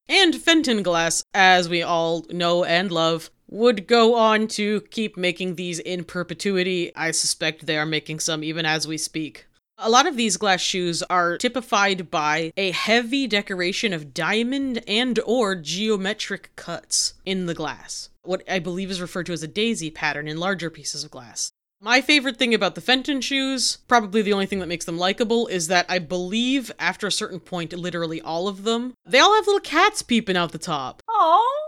And 0.09 0.35
Fenton 0.35 0.83
Glass, 0.83 1.23
as 1.33 1.67
we 1.67 1.81
all 1.83 2.25
know 2.29 2.63
and 2.63 2.91
love, 2.91 3.29
would 3.49 3.87
go 3.87 4.15
on 4.15 4.47
to 4.47 4.81
keep 4.91 5.17
making 5.17 5.55
these 5.55 5.79
in 5.79 6.03
perpetuity. 6.03 6.95
I 6.95 7.11
suspect 7.11 7.65
they 7.65 7.77
are 7.77 7.85
making 7.85 8.19
some 8.19 8.43
even 8.43 8.65
as 8.65 8.87
we 8.87 8.97
speak. 8.97 9.46
A 9.79 9.91
lot 9.91 10.07
of 10.07 10.17
these 10.17 10.37
glass 10.37 10.59
shoes 10.59 11.03
are 11.03 11.37
typified 11.37 12.09
by 12.09 12.51
a 12.57 12.71
heavy 12.71 13.27
decoration 13.27 13.93
of 13.93 14.11
diamond 14.11 14.83
and 14.87 15.19
or 15.23 15.53
geometric 15.53 16.49
cuts 16.55 17.13
in 17.25 17.45
the 17.45 17.53
glass. 17.53 18.09
What 18.23 18.41
I 18.49 18.57
believe 18.57 18.89
is 18.89 18.99
referred 18.99 19.27
to 19.27 19.33
as 19.33 19.43
a 19.43 19.47
daisy 19.47 19.91
pattern 19.91 20.27
in 20.27 20.39
larger 20.39 20.71
pieces 20.71 21.03
of 21.03 21.11
glass. 21.11 21.51
My 21.79 22.01
favorite 22.01 22.37
thing 22.37 22.55
about 22.55 22.73
the 22.73 22.81
Fenton 22.81 23.21
shoes, 23.21 23.77
probably 23.87 24.23
the 24.23 24.33
only 24.33 24.47
thing 24.47 24.57
that 24.61 24.67
makes 24.67 24.85
them 24.85 24.97
likable, 24.97 25.45
is 25.45 25.67
that 25.67 25.85
I 25.87 25.99
believe 25.99 26.71
after 26.79 27.05
a 27.05 27.11
certain 27.11 27.39
point, 27.39 27.71
literally 27.71 28.19
all 28.19 28.47
of 28.47 28.63
them, 28.63 28.95
they 29.05 29.19
all 29.19 29.35
have 29.35 29.45
little 29.45 29.59
cats 29.59 30.01
peeping 30.01 30.35
out 30.35 30.53
the 30.53 30.57
top. 30.57 31.03
Oh, 31.07 31.66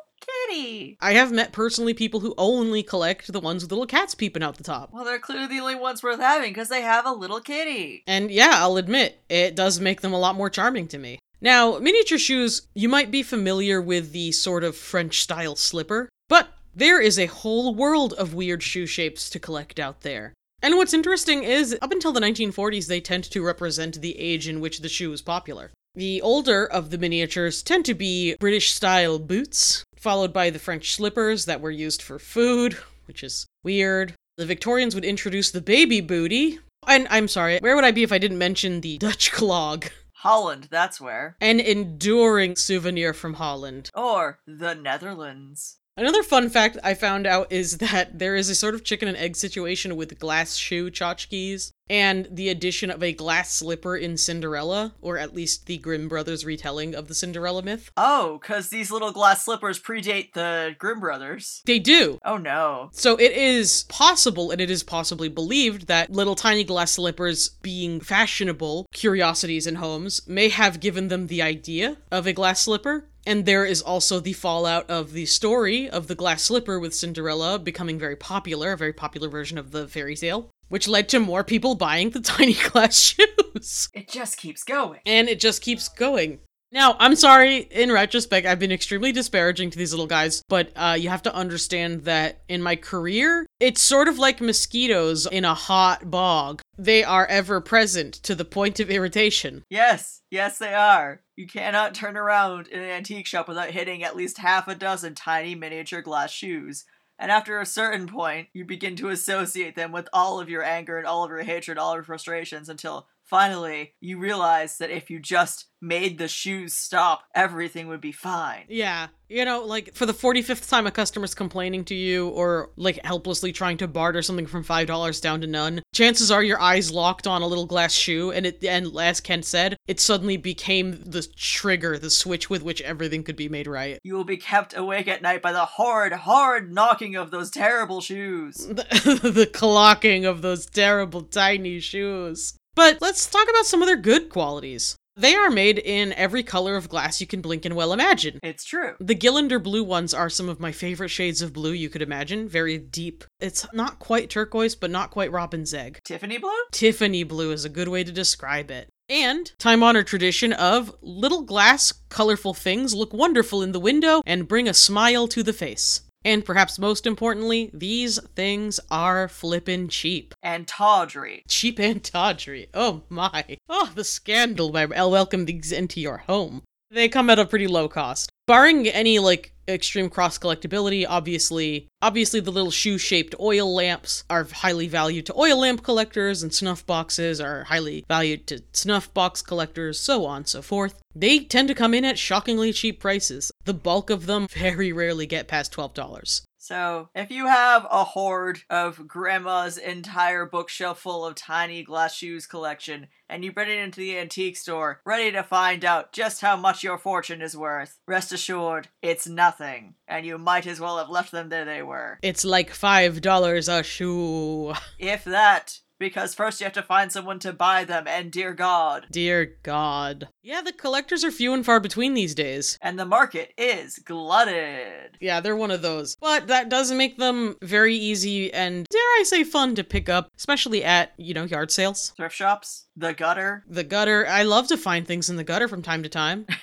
kitty. 0.49 0.97
I 0.99 1.13
have 1.13 1.31
met 1.31 1.51
personally 1.51 1.93
people 1.93 2.19
who 2.19 2.33
only 2.37 2.83
collect 2.83 3.31
the 3.31 3.39
ones 3.39 3.63
with 3.63 3.71
little 3.71 3.85
cats 3.85 4.15
peeping 4.15 4.43
out 4.43 4.57
the 4.57 4.63
top. 4.63 4.91
Well, 4.91 5.05
they're 5.05 5.19
clearly 5.19 5.47
the 5.47 5.59
only 5.59 5.75
ones 5.75 6.03
worth 6.03 6.19
having 6.19 6.51
because 6.51 6.69
they 6.69 6.81
have 6.81 7.05
a 7.05 7.11
little 7.11 7.39
kitty. 7.39 8.03
And 8.07 8.31
yeah, 8.31 8.53
I'll 8.55 8.77
admit, 8.77 9.21
it 9.29 9.55
does 9.55 9.79
make 9.79 10.01
them 10.01 10.13
a 10.13 10.19
lot 10.19 10.35
more 10.35 10.49
charming 10.49 10.87
to 10.89 10.97
me. 10.97 11.19
Now, 11.41 11.79
miniature 11.79 12.17
shoes, 12.17 12.67
you 12.73 12.89
might 12.89 13.11
be 13.11 13.23
familiar 13.23 13.81
with 13.81 14.11
the 14.11 14.31
sort 14.33 14.63
of 14.63 14.75
French 14.75 15.21
style 15.21 15.55
slipper, 15.55 16.09
but 16.27 16.49
there 16.75 17.01
is 17.01 17.17
a 17.17 17.27
whole 17.27 17.73
world 17.73 18.13
of 18.13 18.33
weird 18.33 18.61
shoe 18.61 18.85
shapes 18.85 19.29
to 19.29 19.39
collect 19.39 19.79
out 19.79 20.01
there. 20.01 20.33
And 20.61 20.75
what's 20.75 20.93
interesting 20.93 21.43
is, 21.43 21.77
up 21.81 21.93
until 21.93 22.11
the 22.11 22.19
1940s, 22.19 22.87
they 22.87 22.99
tend 22.99 23.23
to 23.23 23.45
represent 23.45 24.01
the 24.01 24.19
age 24.19 24.49
in 24.49 24.59
which 24.59 24.81
the 24.81 24.89
shoe 24.89 25.09
was 25.09 25.21
popular. 25.21 25.71
The 25.95 26.21
older 26.21 26.65
of 26.65 26.91
the 26.91 26.97
miniatures 26.97 27.63
tend 27.63 27.85
to 27.85 27.93
be 27.93 28.35
British 28.39 28.71
style 28.71 29.19
boots, 29.19 29.83
followed 29.95 30.31
by 30.31 30.49
the 30.49 30.59
French 30.59 30.93
slippers 30.93 31.45
that 31.45 31.61
were 31.61 31.71
used 31.71 32.01
for 32.01 32.19
food, 32.19 32.73
which 33.05 33.23
is 33.23 33.47
weird. 33.63 34.13
The 34.37 34.45
Victorians 34.45 34.95
would 34.95 35.03
introduce 35.03 35.51
the 35.51 35.61
baby 35.61 35.99
booty. 35.99 36.59
And 36.87 37.07
I'm 37.09 37.27
sorry, 37.27 37.59
where 37.59 37.75
would 37.75 37.83
I 37.83 37.91
be 37.91 38.03
if 38.03 38.11
I 38.11 38.19
didn't 38.19 38.37
mention 38.37 38.81
the 38.81 38.97
Dutch 38.99 39.31
clog? 39.31 39.87
Holland, 40.13 40.67
that's 40.69 41.01
where. 41.01 41.35
An 41.41 41.59
enduring 41.59 42.55
souvenir 42.55 43.13
from 43.13 43.35
Holland. 43.35 43.89
Or 43.95 44.39
the 44.45 44.75
Netherlands. 44.75 45.78
Another 45.99 46.23
fun 46.23 46.49
fact 46.49 46.77
I 46.81 46.93
found 46.93 47.27
out 47.27 47.51
is 47.51 47.79
that 47.79 48.17
there 48.17 48.37
is 48.37 48.49
a 48.49 48.55
sort 48.55 48.73
of 48.73 48.85
chicken 48.85 49.09
and 49.09 49.17
egg 49.17 49.35
situation 49.35 49.97
with 49.97 50.17
glass 50.17 50.55
shoe 50.55 50.89
tchotchkes 50.89 51.73
and 51.89 52.25
the 52.31 52.47
addition 52.47 52.89
of 52.89 53.03
a 53.03 53.11
glass 53.11 53.51
slipper 53.51 53.97
in 53.97 54.15
Cinderella, 54.15 54.93
or 55.01 55.17
at 55.17 55.33
least 55.33 55.65
the 55.65 55.77
Grimm 55.77 56.07
brothers 56.07 56.45
retelling 56.45 56.95
of 56.95 57.09
the 57.09 57.15
Cinderella 57.15 57.63
myth. 57.63 57.91
Oh, 57.97 58.37
because 58.41 58.69
these 58.69 58.91
little 58.91 59.11
glass 59.11 59.43
slippers 59.43 59.77
predate 59.77 60.31
the 60.33 60.75
Grimm 60.77 61.01
brothers. 61.01 61.61
They 61.65 61.79
do. 61.79 62.19
Oh 62.23 62.37
no. 62.37 62.89
So 62.93 63.17
it 63.17 63.33
is 63.33 63.83
possible, 63.89 64.51
and 64.51 64.61
it 64.61 64.69
is 64.69 64.83
possibly 64.83 65.27
believed, 65.27 65.87
that 65.87 66.11
little 66.11 66.35
tiny 66.35 66.63
glass 66.63 66.91
slippers 66.91 67.49
being 67.61 67.99
fashionable 67.99 68.85
curiosities 68.93 69.67
in 69.67 69.75
homes 69.75 70.25
may 70.27 70.47
have 70.47 70.79
given 70.79 71.09
them 71.09 71.27
the 71.27 71.41
idea 71.41 71.97
of 72.09 72.25
a 72.25 72.33
glass 72.33 72.61
slipper. 72.61 73.08
And 73.25 73.45
there 73.45 73.65
is 73.65 73.81
also 73.81 74.19
the 74.19 74.33
fallout 74.33 74.89
of 74.89 75.11
the 75.11 75.25
story 75.25 75.89
of 75.89 76.07
the 76.07 76.15
glass 76.15 76.43
slipper 76.43 76.79
with 76.79 76.95
Cinderella 76.95 77.59
becoming 77.59 77.99
very 77.99 78.15
popular, 78.15 78.73
a 78.73 78.77
very 78.77 78.93
popular 78.93 79.29
version 79.29 79.57
of 79.57 79.71
the 79.71 79.87
fairy 79.87 80.15
tale, 80.15 80.49
which 80.69 80.87
led 80.87 81.09
to 81.09 81.19
more 81.19 81.43
people 81.43 81.75
buying 81.75 82.11
the 82.11 82.21
tiny 82.21 82.53
glass 82.53 82.97
shoes. 82.97 83.89
It 83.93 84.09
just 84.09 84.37
keeps 84.37 84.63
going. 84.63 85.01
And 85.05 85.27
it 85.27 85.39
just 85.39 85.61
keeps 85.61 85.89
going. 85.89 86.39
Now, 86.71 86.95
I'm 86.99 87.15
sorry, 87.15 87.57
in 87.57 87.91
retrospect, 87.91 88.45
I've 88.45 88.59
been 88.59 88.71
extremely 88.71 89.11
disparaging 89.11 89.71
to 89.71 89.77
these 89.77 89.91
little 89.91 90.05
guys, 90.05 90.43
but 90.47 90.71
uh, 90.75 90.95
you 90.99 91.09
have 91.09 91.23
to 91.23 91.33
understand 91.33 92.03
that 92.03 92.43
in 92.47 92.61
my 92.61 92.75
career, 92.75 93.47
it's 93.59 93.81
sort 93.81 94.07
of 94.07 94.19
like 94.19 94.39
mosquitoes 94.39 95.25
in 95.25 95.45
a 95.45 95.55
hot 95.55 96.11
bog. 96.11 96.61
They 96.77 97.03
are 97.03 97.25
ever 97.25 97.59
present 97.59 98.13
to 98.23 98.35
the 98.35 98.45
point 98.45 98.79
of 98.79 98.91
irritation. 98.91 99.63
Yes, 99.71 100.21
yes, 100.29 100.59
they 100.59 100.75
are. 100.75 101.21
You 101.35 101.47
cannot 101.47 101.95
turn 101.95 102.15
around 102.15 102.67
in 102.67 102.79
an 102.79 102.89
antique 102.89 103.25
shop 103.25 103.47
without 103.47 103.71
hitting 103.71 104.03
at 104.03 104.15
least 104.15 104.37
half 104.37 104.67
a 104.67 104.75
dozen 104.75 105.15
tiny 105.15 105.55
miniature 105.55 106.03
glass 106.03 106.31
shoes. 106.31 106.85
And 107.17 107.31
after 107.31 107.59
a 107.59 107.65
certain 107.65 108.07
point, 108.07 108.47
you 108.53 108.63
begin 108.63 108.95
to 108.97 109.09
associate 109.09 109.75
them 109.75 109.91
with 109.91 110.07
all 110.13 110.39
of 110.39 110.49
your 110.49 110.63
anger 110.63 110.99
and 110.99 111.07
all 111.07 111.23
of 111.23 111.31
your 111.31 111.43
hatred, 111.43 111.79
all 111.79 111.91
of 111.91 111.97
your 111.97 112.03
frustrations 112.03 112.69
until 112.69 113.07
finally 113.29 113.93
you 113.99 114.17
realize 114.17 114.77
that 114.77 114.89
if 114.89 115.09
you 115.09 115.19
just 115.19 115.67
made 115.81 116.17
the 116.17 116.27
shoes 116.27 116.73
stop, 116.73 117.23
everything 117.33 117.87
would 117.87 118.01
be 118.01 118.11
fine. 118.11 118.63
Yeah. 118.67 119.07
You 119.29 119.45
know, 119.45 119.63
like 119.63 119.93
for 119.93 120.05
the 120.05 120.13
45th 120.13 120.67
time 120.67 120.87
a 120.87 120.91
customer's 120.91 121.35
complaining 121.35 121.85
to 121.85 121.95
you 121.95 122.29
or 122.29 122.71
like 122.75 122.99
helplessly 123.05 123.51
trying 123.51 123.77
to 123.77 123.87
barter 123.87 124.21
something 124.21 124.47
from 124.47 124.63
$5 124.63 125.21
down 125.21 125.41
to 125.41 125.47
none, 125.47 125.81
chances 125.93 126.31
are 126.31 126.43
your 126.43 126.59
eyes 126.59 126.91
locked 126.91 127.27
on 127.27 127.41
a 127.41 127.47
little 127.47 127.67
glass 127.67 127.93
shoe 127.93 128.31
and 128.31 128.45
it 128.45 128.63
and 128.63 128.87
as 128.99 129.21
Ken 129.21 129.43
said, 129.43 129.77
it 129.87 129.99
suddenly 129.99 130.35
became 130.35 131.03
the 131.05 131.25
trigger, 131.37 131.97
the 131.97 132.09
switch 132.09 132.49
with 132.49 132.63
which 132.63 132.81
everything 132.81 133.23
could 133.23 133.35
be 133.35 133.49
made 133.49 133.67
right. 133.67 133.99
You 134.03 134.15
will 134.15 134.23
be 134.23 134.37
kept 134.37 134.75
awake 134.75 135.07
at 135.07 135.21
night 135.21 135.41
by 135.41 135.53
the 135.53 135.65
hard, 135.65 136.11
hard 136.11 136.73
knocking 136.73 137.15
of 137.15 137.31
those 137.31 137.51
terrible 137.51 138.01
shoes. 138.01 138.67
The, 139.09 139.31
the 139.31 139.47
clocking 139.47 140.29
of 140.29 140.41
those 140.41 140.65
terrible 140.65 141.21
tiny 141.21 141.79
shoes. 141.79 142.58
But 142.75 143.01
let's 143.01 143.29
talk 143.29 143.47
about 143.49 143.65
some 143.65 143.81
of 143.81 143.87
their 143.87 143.97
good 143.97 144.29
qualities. 144.29 144.95
They 145.19 145.35
are 145.35 145.49
made 145.49 145.79
in 145.79 146.13
every 146.13 146.43
color 146.43 146.77
of 146.77 146.87
glass 146.87 147.19
you 147.19 147.27
can 147.27 147.41
blink 147.41 147.65
and 147.65 147.75
well 147.75 147.91
imagine. 147.91 148.39
It's 148.41 148.63
true. 148.63 148.95
The 149.01 149.15
Gillinder 149.15 149.61
blue 149.61 149.83
ones 149.83 150.13
are 150.13 150.29
some 150.29 150.47
of 150.47 150.61
my 150.61 150.71
favorite 150.71 151.09
shades 151.09 151.41
of 151.41 151.51
blue 151.51 151.73
you 151.73 151.89
could 151.89 152.01
imagine. 152.01 152.47
Very 152.47 152.77
deep. 152.77 153.25
It's 153.41 153.67
not 153.73 153.99
quite 153.99 154.29
turquoise, 154.29 154.75
but 154.75 154.91
not 154.91 155.11
quite 155.11 155.29
robin's 155.29 155.73
egg. 155.73 155.99
Tiffany 156.05 156.37
blue? 156.37 156.51
Tiffany 156.71 157.23
blue 157.23 157.51
is 157.51 157.65
a 157.65 157.69
good 157.69 157.89
way 157.89 158.05
to 158.05 158.13
describe 158.13 158.71
it. 158.71 158.87
And 159.09 159.51
time 159.59 159.83
honored 159.83 160.07
tradition 160.07 160.53
of 160.53 160.95
little 161.01 161.41
glass, 161.41 161.91
colorful 162.07 162.53
things 162.53 162.93
look 162.93 163.11
wonderful 163.11 163.61
in 163.61 163.73
the 163.73 163.79
window 163.79 164.21
and 164.25 164.47
bring 164.47 164.69
a 164.69 164.73
smile 164.73 165.27
to 165.29 165.43
the 165.43 165.51
face. 165.51 166.01
And 166.25 166.43
perhaps 166.43 166.77
most 166.77 167.07
importantly, 167.07 167.69
these 167.73 168.19
things 168.35 168.79
are 168.91 169.29
flippin' 169.29 169.87
cheap. 169.87 170.33
And 170.43 170.67
tawdry. 170.67 171.43
Cheap 171.47 171.79
and 171.79 172.03
tawdry. 172.03 172.67
Oh 172.73 173.03
my. 173.09 173.57
Oh, 173.69 173.91
the 173.95 174.03
scandal 174.03 174.71
by 174.71 174.87
I'll 174.95 175.11
welcome 175.11 175.45
these 175.45 175.71
into 175.71 176.01
your 176.01 176.17
home. 176.17 176.63
They 176.91 177.07
come 177.07 177.29
at 177.29 177.39
a 177.39 177.45
pretty 177.45 177.67
low 177.67 177.87
cost. 177.87 178.31
Barring 178.47 178.87
any 178.87 179.19
like 179.19 179.53
extreme 179.69 180.09
cross 180.09 180.37
collectability, 180.37 181.05
obviously 181.07 181.87
obviously 182.01 182.39
the 182.39 182.51
little 182.51 182.71
shoe-shaped 182.71 183.35
oil 183.39 183.73
lamps 183.73 184.23
are 184.29 184.43
highly 184.45 184.87
valued 184.87 185.25
to 185.25 185.37
oil 185.37 185.59
lamp 185.59 185.83
collectors 185.83 186.41
and 186.43 186.53
snuff 186.53 186.85
boxes 186.85 187.39
are 187.39 187.65
highly 187.65 188.05
valued 188.07 188.47
to 188.47 188.61
snuff 188.73 189.13
box 189.13 189.41
collectors, 189.41 189.99
so 189.99 190.25
on 190.25 190.37
and 190.37 190.47
so 190.47 190.61
forth. 190.61 191.01
They 191.15 191.39
tend 191.39 191.67
to 191.67 191.75
come 191.75 191.93
in 191.93 192.05
at 192.05 192.17
shockingly 192.17 192.71
cheap 192.71 192.99
prices. 192.99 193.51
The 193.65 193.73
bulk 193.73 194.09
of 194.09 194.25
them 194.25 194.47
very 194.51 194.91
rarely 194.91 195.25
get 195.25 195.47
past 195.47 195.73
$12. 195.73 196.41
So, 196.69 197.09
if 197.15 197.31
you 197.31 197.47
have 197.47 197.87
a 197.89 198.03
hoard 198.03 198.61
of 198.69 199.07
grandma's 199.07 199.79
entire 199.79 200.45
bookshelf 200.45 200.99
full 200.99 201.25
of 201.25 201.33
tiny 201.33 201.81
glass 201.81 202.13
shoes 202.13 202.45
collection, 202.45 203.07
and 203.27 203.43
you 203.43 203.51
bring 203.51 203.69
it 203.69 203.81
into 203.81 204.01
the 204.01 204.19
antique 204.19 204.55
store, 204.55 205.01
ready 205.03 205.31
to 205.31 205.41
find 205.41 205.83
out 205.83 206.13
just 206.13 206.41
how 206.41 206.55
much 206.55 206.83
your 206.83 206.99
fortune 206.99 207.41
is 207.41 207.57
worth, 207.57 207.97
rest 208.07 208.31
assured, 208.31 208.87
it's 209.01 209.27
nothing, 209.27 209.95
and 210.07 210.27
you 210.27 210.37
might 210.37 210.67
as 210.67 210.79
well 210.79 210.99
have 210.99 211.09
left 211.09 211.31
them 211.31 211.49
there 211.49 211.65
they 211.65 211.81
were. 211.81 212.19
It's 212.21 212.45
like 212.45 212.69
$5 212.69 213.79
a 213.79 213.83
shoe. 213.83 214.73
If 214.99 215.23
that, 215.23 215.79
because 215.99 216.33
first 216.33 216.59
you 216.59 216.65
have 216.65 216.73
to 216.73 216.81
find 216.81 217.11
someone 217.11 217.39
to 217.39 217.53
buy 217.53 217.83
them, 217.83 218.05
and 218.07 218.31
dear 218.31 218.53
God. 218.53 219.07
Dear 219.11 219.57
God. 219.63 220.29
Yeah, 220.41 220.61
the 220.61 220.71
collectors 220.71 221.23
are 221.23 221.31
few 221.31 221.53
and 221.53 221.65
far 221.65 221.79
between 221.79 222.13
these 222.13 222.33
days. 222.33 222.77
And 222.81 222.97
the 222.97 223.05
market 223.05 223.53
is 223.57 223.99
glutted. 223.99 225.17
Yeah, 225.19 225.41
they're 225.41 225.55
one 225.55 225.71
of 225.71 225.81
those. 225.81 226.15
But 226.19 226.47
that 226.47 226.69
does 226.69 226.91
make 226.91 227.17
them 227.17 227.57
very 227.61 227.95
easy 227.95 228.51
and, 228.53 228.87
dare 228.89 228.99
I 229.01 229.23
say, 229.25 229.43
fun 229.43 229.75
to 229.75 229.83
pick 229.83 230.09
up, 230.09 230.29
especially 230.37 230.83
at, 230.83 231.13
you 231.17 231.33
know, 231.33 231.43
yard 231.43 231.71
sales. 231.71 232.13
Thrift 232.15 232.35
shops, 232.35 232.87
the 232.95 233.13
gutter. 233.13 233.63
The 233.67 233.83
gutter. 233.83 234.25
I 234.27 234.43
love 234.43 234.67
to 234.67 234.77
find 234.77 235.05
things 235.05 235.29
in 235.29 235.35
the 235.35 235.43
gutter 235.43 235.67
from 235.67 235.81
time 235.81 236.03
to 236.03 236.09
time. 236.09 236.45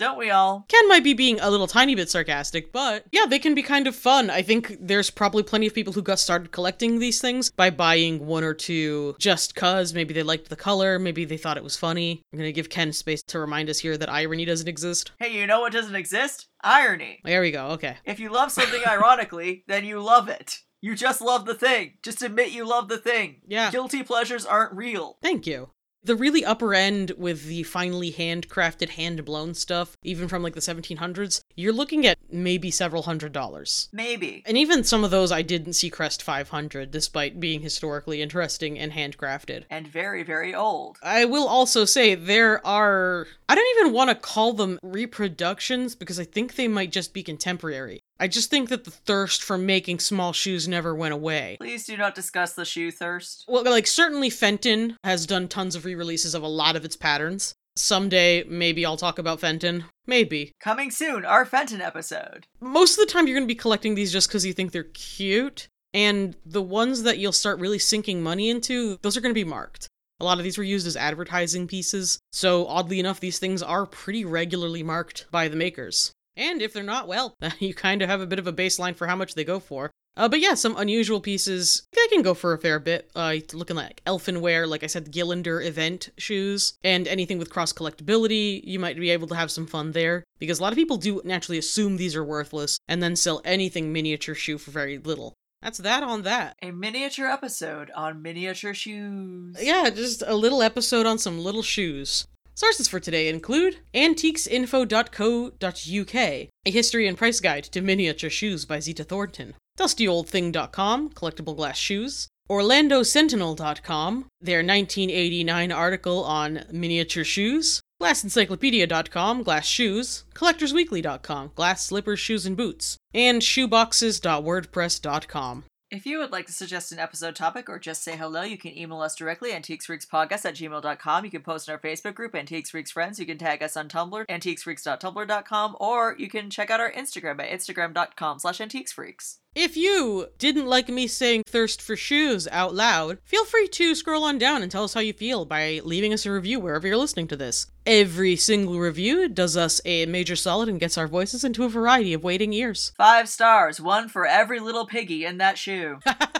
Don't 0.00 0.16
we 0.16 0.30
all? 0.30 0.64
Ken 0.66 0.88
might 0.88 1.04
be 1.04 1.12
being 1.12 1.38
a 1.40 1.50
little 1.50 1.66
tiny 1.66 1.94
bit 1.94 2.08
sarcastic, 2.08 2.72
but 2.72 3.04
yeah, 3.12 3.26
they 3.26 3.38
can 3.38 3.54
be 3.54 3.62
kind 3.62 3.86
of 3.86 3.94
fun. 3.94 4.30
I 4.30 4.40
think 4.40 4.78
there's 4.80 5.10
probably 5.10 5.42
plenty 5.42 5.66
of 5.66 5.74
people 5.74 5.92
who 5.92 6.00
got 6.00 6.18
started 6.18 6.52
collecting 6.52 6.98
these 6.98 7.20
things 7.20 7.50
by 7.50 7.68
buying 7.68 8.26
one 8.26 8.42
or 8.42 8.54
two 8.54 9.14
just 9.18 9.54
cuz 9.54 9.92
maybe 9.92 10.14
they 10.14 10.22
liked 10.22 10.48
the 10.48 10.56
color, 10.56 10.98
maybe 10.98 11.26
they 11.26 11.36
thought 11.36 11.58
it 11.58 11.62
was 11.62 11.76
funny. 11.76 12.22
I'm 12.32 12.38
gonna 12.38 12.50
give 12.50 12.70
Ken 12.70 12.94
space 12.94 13.22
to 13.24 13.38
remind 13.38 13.68
us 13.68 13.80
here 13.80 13.98
that 13.98 14.08
irony 14.08 14.46
doesn't 14.46 14.68
exist. 14.68 15.10
Hey, 15.18 15.38
you 15.38 15.46
know 15.46 15.60
what 15.60 15.74
doesn't 15.74 15.94
exist? 15.94 16.48
Irony. 16.62 17.20
There 17.22 17.42
we 17.42 17.50
go, 17.50 17.66
okay. 17.72 17.98
If 18.06 18.18
you 18.20 18.30
love 18.30 18.52
something 18.52 18.80
ironically, 18.86 19.64
then 19.68 19.84
you 19.84 20.00
love 20.00 20.30
it. 20.30 20.60
You 20.80 20.94
just 20.94 21.20
love 21.20 21.44
the 21.44 21.54
thing. 21.54 21.98
Just 22.02 22.22
admit 22.22 22.52
you 22.52 22.66
love 22.66 22.88
the 22.88 22.96
thing. 22.96 23.42
Yeah. 23.46 23.70
Guilty 23.70 24.02
pleasures 24.02 24.46
aren't 24.46 24.72
real. 24.72 25.18
Thank 25.20 25.46
you. 25.46 25.68
The 26.02 26.16
really 26.16 26.44
upper 26.44 26.74
end 26.74 27.12
with 27.18 27.44
the 27.44 27.62
finely 27.62 28.10
handcrafted, 28.10 28.90
hand 28.90 29.22
blown 29.24 29.52
stuff, 29.52 29.96
even 30.02 30.28
from 30.28 30.42
like 30.42 30.54
the 30.54 30.60
1700s, 30.60 31.42
you're 31.56 31.74
looking 31.74 32.06
at 32.06 32.16
maybe 32.30 32.70
several 32.70 33.02
hundred 33.02 33.32
dollars. 33.32 33.88
Maybe. 33.92 34.42
And 34.46 34.56
even 34.56 34.82
some 34.82 35.04
of 35.04 35.10
those 35.10 35.30
I 35.30 35.42
didn't 35.42 35.74
see 35.74 35.90
crest 35.90 36.22
500, 36.22 36.90
despite 36.90 37.38
being 37.38 37.60
historically 37.60 38.22
interesting 38.22 38.78
and 38.78 38.92
handcrafted. 38.92 39.64
And 39.68 39.86
very, 39.86 40.22
very 40.22 40.54
old. 40.54 40.96
I 41.02 41.26
will 41.26 41.46
also 41.46 41.84
say 41.84 42.14
there 42.14 42.66
are. 42.66 43.26
I 43.48 43.54
don't 43.54 43.78
even 43.78 43.92
want 43.92 44.08
to 44.08 44.14
call 44.14 44.54
them 44.54 44.78
reproductions 44.82 45.94
because 45.94 46.18
I 46.18 46.24
think 46.24 46.54
they 46.54 46.68
might 46.68 46.92
just 46.92 47.12
be 47.12 47.22
contemporary. 47.22 48.00
I 48.20 48.28
just 48.28 48.50
think 48.50 48.68
that 48.68 48.84
the 48.84 48.90
thirst 48.90 49.42
for 49.42 49.56
making 49.56 49.98
small 49.98 50.34
shoes 50.34 50.68
never 50.68 50.94
went 50.94 51.14
away. 51.14 51.56
Please 51.58 51.86
do 51.86 51.96
not 51.96 52.14
discuss 52.14 52.52
the 52.52 52.66
shoe 52.66 52.90
thirst. 52.90 53.46
Well, 53.48 53.64
like, 53.64 53.86
certainly 53.86 54.28
Fenton 54.28 54.98
has 55.04 55.24
done 55.24 55.48
tons 55.48 55.74
of 55.74 55.86
re 55.86 55.94
releases 55.94 56.34
of 56.34 56.42
a 56.42 56.48
lot 56.48 56.76
of 56.76 56.84
its 56.84 56.96
patterns. 56.96 57.54
Someday, 57.76 58.44
maybe 58.44 58.84
I'll 58.84 58.98
talk 58.98 59.18
about 59.18 59.40
Fenton. 59.40 59.84
Maybe. 60.06 60.52
Coming 60.60 60.90
soon, 60.90 61.24
our 61.24 61.46
Fenton 61.46 61.80
episode. 61.80 62.44
Most 62.60 62.98
of 62.98 63.06
the 63.06 63.10
time, 63.10 63.26
you're 63.26 63.36
going 63.36 63.48
to 63.48 63.54
be 63.54 63.58
collecting 63.58 63.94
these 63.94 64.12
just 64.12 64.28
because 64.28 64.44
you 64.44 64.52
think 64.52 64.72
they're 64.72 64.84
cute. 64.84 65.68
And 65.94 66.36
the 66.44 66.62
ones 66.62 67.04
that 67.04 67.18
you'll 67.18 67.32
start 67.32 67.58
really 67.58 67.78
sinking 67.78 68.22
money 68.22 68.50
into, 68.50 68.98
those 69.00 69.16
are 69.16 69.22
going 69.22 69.34
to 69.34 69.44
be 69.44 69.48
marked. 69.48 69.88
A 70.20 70.24
lot 70.24 70.36
of 70.36 70.44
these 70.44 70.58
were 70.58 70.64
used 70.64 70.86
as 70.86 70.96
advertising 70.96 71.66
pieces, 71.66 72.18
so 72.30 72.66
oddly 72.66 73.00
enough, 73.00 73.20
these 73.20 73.38
things 73.38 73.62
are 73.62 73.86
pretty 73.86 74.26
regularly 74.26 74.82
marked 74.82 75.26
by 75.30 75.48
the 75.48 75.56
makers. 75.56 76.12
And 76.36 76.62
if 76.62 76.72
they're 76.72 76.82
not, 76.82 77.08
well, 77.08 77.36
you 77.58 77.74
kind 77.74 78.02
of 78.02 78.08
have 78.08 78.20
a 78.20 78.26
bit 78.26 78.38
of 78.38 78.46
a 78.46 78.52
baseline 78.52 78.96
for 78.96 79.06
how 79.06 79.16
much 79.16 79.34
they 79.34 79.44
go 79.44 79.60
for. 79.60 79.90
Uh, 80.16 80.28
but 80.28 80.40
yeah, 80.40 80.54
some 80.54 80.76
unusual 80.76 81.20
pieces, 81.20 81.86
they 81.92 82.06
can 82.08 82.22
go 82.22 82.34
for 82.34 82.52
a 82.52 82.58
fair 82.58 82.78
bit. 82.78 83.10
Uh, 83.14 83.36
looking 83.52 83.76
like 83.76 84.02
Elfinware, 84.04 84.68
like 84.68 84.82
I 84.82 84.88
said, 84.88 85.12
Gillinder 85.12 85.64
event 85.64 86.10
shoes, 86.18 86.74
and 86.82 87.06
anything 87.06 87.38
with 87.38 87.50
cross 87.50 87.72
collectability, 87.72 88.60
you 88.64 88.78
might 88.78 88.98
be 88.98 89.10
able 89.10 89.28
to 89.28 89.36
have 89.36 89.50
some 89.50 89.66
fun 89.66 89.92
there. 89.92 90.24
Because 90.38 90.58
a 90.58 90.62
lot 90.62 90.72
of 90.72 90.76
people 90.76 90.96
do 90.96 91.22
naturally 91.24 91.58
assume 91.58 91.96
these 91.96 92.16
are 92.16 92.24
worthless 92.24 92.78
and 92.88 93.02
then 93.02 93.16
sell 93.16 93.40
anything 93.44 93.92
miniature 93.92 94.34
shoe 94.34 94.58
for 94.58 94.72
very 94.72 94.98
little. 94.98 95.34
That's 95.62 95.78
that 95.78 96.02
on 96.02 96.22
that. 96.22 96.56
A 96.62 96.70
miniature 96.70 97.28
episode 97.28 97.90
on 97.94 98.22
miniature 98.22 98.72
shoes. 98.72 99.56
Yeah, 99.60 99.90
just 99.90 100.22
a 100.26 100.34
little 100.34 100.62
episode 100.62 101.04
on 101.04 101.18
some 101.18 101.38
little 101.38 101.62
shoes. 101.62 102.26
Sources 102.60 102.88
for 102.88 103.00
today 103.00 103.30
include 103.30 103.78
antiquesinfo.co.uk, 103.94 106.14
a 106.14 106.70
history 106.70 107.08
and 107.08 107.16
price 107.16 107.40
guide 107.40 107.64
to 107.64 107.80
miniature 107.80 108.28
shoes 108.28 108.66
by 108.66 108.80
Zita 108.80 109.02
Thornton, 109.02 109.54
dustyoldthing.com, 109.78 111.08
collectible 111.08 111.56
glass 111.56 111.78
shoes, 111.78 112.28
orlandosentinel.com, 112.50 114.26
their 114.42 114.58
1989 114.58 115.72
article 115.72 116.22
on 116.22 116.66
miniature 116.70 117.24
shoes, 117.24 117.80
glassencyclopedia.com, 118.02 119.42
glass 119.42 119.66
shoes, 119.66 120.24
collectorsweekly.com, 120.34 121.52
glass 121.54 121.86
slippers, 121.86 122.20
shoes, 122.20 122.44
and 122.44 122.58
boots, 122.58 122.98
and 123.14 123.40
shoeboxes.wordpress.com. 123.40 125.64
If 125.90 126.06
you 126.06 126.18
would 126.18 126.30
like 126.30 126.46
to 126.46 126.52
suggest 126.52 126.92
an 126.92 127.00
episode 127.00 127.34
topic 127.34 127.68
or 127.68 127.80
just 127.80 128.04
say 128.04 128.16
hello, 128.16 128.42
you 128.42 128.56
can 128.56 128.78
email 128.78 129.00
us 129.00 129.16
directly, 129.16 129.50
antiquesfreakspodcast 129.50 130.44
at 130.44 130.54
gmail.com. 130.54 131.24
You 131.24 131.30
can 131.32 131.42
post 131.42 131.66
in 131.66 131.72
our 131.72 131.80
Facebook 131.80 132.14
group, 132.14 132.36
Antiques 132.36 132.70
Freaks 132.70 132.92
Friends. 132.92 133.18
You 133.18 133.26
can 133.26 133.38
tag 133.38 133.60
us 133.60 133.76
on 133.76 133.88
Tumblr, 133.88 134.24
antiquesfreaks.tumblr.com, 134.26 135.76
or 135.80 136.14
you 136.16 136.28
can 136.28 136.48
check 136.48 136.70
out 136.70 136.78
our 136.78 136.92
Instagram 136.92 137.42
at 137.42 137.50
instagram.com 137.50 138.38
slash 138.38 138.58
antiquesfreaks. 138.58 139.38
If 139.56 139.76
you 139.76 140.28
didn't 140.38 140.66
like 140.66 140.88
me 140.88 141.08
saying 141.08 141.42
thirst 141.44 141.82
for 141.82 141.96
shoes 141.96 142.46
out 142.52 142.72
loud, 142.72 143.18
feel 143.24 143.44
free 143.44 143.66
to 143.66 143.96
scroll 143.96 144.22
on 144.22 144.38
down 144.38 144.62
and 144.62 144.70
tell 144.70 144.84
us 144.84 144.94
how 144.94 145.00
you 145.00 145.12
feel 145.12 145.44
by 145.44 145.80
leaving 145.82 146.12
us 146.12 146.24
a 146.24 146.30
review 146.30 146.60
wherever 146.60 146.86
you're 146.86 146.96
listening 146.96 147.26
to 147.26 147.36
this. 147.36 147.66
Every 147.84 148.36
single 148.36 148.78
review 148.78 149.28
does 149.28 149.56
us 149.56 149.80
a 149.84 150.06
major 150.06 150.36
solid 150.36 150.68
and 150.68 150.78
gets 150.78 150.96
our 150.96 151.08
voices 151.08 151.42
into 151.42 151.64
a 151.64 151.68
variety 151.68 152.12
of 152.12 152.22
waiting 152.22 152.52
ears. 152.52 152.92
Five 152.96 153.28
stars, 153.28 153.80
one 153.80 154.08
for 154.08 154.24
every 154.24 154.60
little 154.60 154.86
piggy 154.86 155.24
in 155.24 155.38
that 155.38 155.58
shoe. 155.58 155.98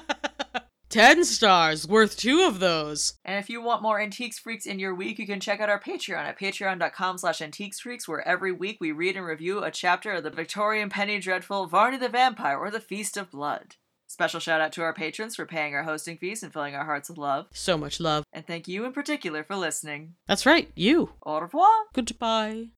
10 0.90 1.24
stars, 1.24 1.86
worth 1.86 2.16
two 2.16 2.42
of 2.42 2.58
those. 2.58 3.14
And 3.24 3.38
if 3.38 3.48
you 3.48 3.62
want 3.62 3.82
more 3.82 4.00
Antiques 4.00 4.38
Freaks 4.38 4.66
in 4.66 4.78
your 4.78 4.94
week, 4.94 5.18
you 5.18 5.26
can 5.26 5.40
check 5.40 5.60
out 5.60 5.70
our 5.70 5.80
Patreon 5.80 6.24
at 6.24 6.38
patreon.com 6.38 7.18
slash 7.18 7.38
antiquesfreaks, 7.38 8.06
where 8.06 8.26
every 8.26 8.52
week 8.52 8.78
we 8.80 8.92
read 8.92 9.16
and 9.16 9.24
review 9.24 9.62
a 9.62 9.70
chapter 9.70 10.12
of 10.12 10.24
the 10.24 10.30
Victorian 10.30 10.90
Penny 10.90 11.18
Dreadful, 11.20 11.68
Varney 11.68 11.96
the 11.96 12.08
Vampire, 12.08 12.58
or 12.58 12.70
the 12.70 12.80
Feast 12.80 13.16
of 13.16 13.30
Blood. 13.30 13.76
Special 14.08 14.40
shout 14.40 14.60
out 14.60 14.72
to 14.72 14.82
our 14.82 14.92
patrons 14.92 15.36
for 15.36 15.46
paying 15.46 15.72
our 15.76 15.84
hosting 15.84 16.18
fees 16.18 16.42
and 16.42 16.52
filling 16.52 16.74
our 16.74 16.84
hearts 16.84 17.08
with 17.08 17.18
love. 17.18 17.46
So 17.52 17.78
much 17.78 18.00
love. 18.00 18.24
And 18.32 18.44
thank 18.44 18.66
you 18.66 18.84
in 18.84 18.92
particular 18.92 19.44
for 19.44 19.54
listening. 19.54 20.14
That's 20.26 20.44
right, 20.44 20.68
you. 20.74 21.10
Au 21.22 21.38
revoir! 21.38 21.70
Goodbye. 21.94 22.70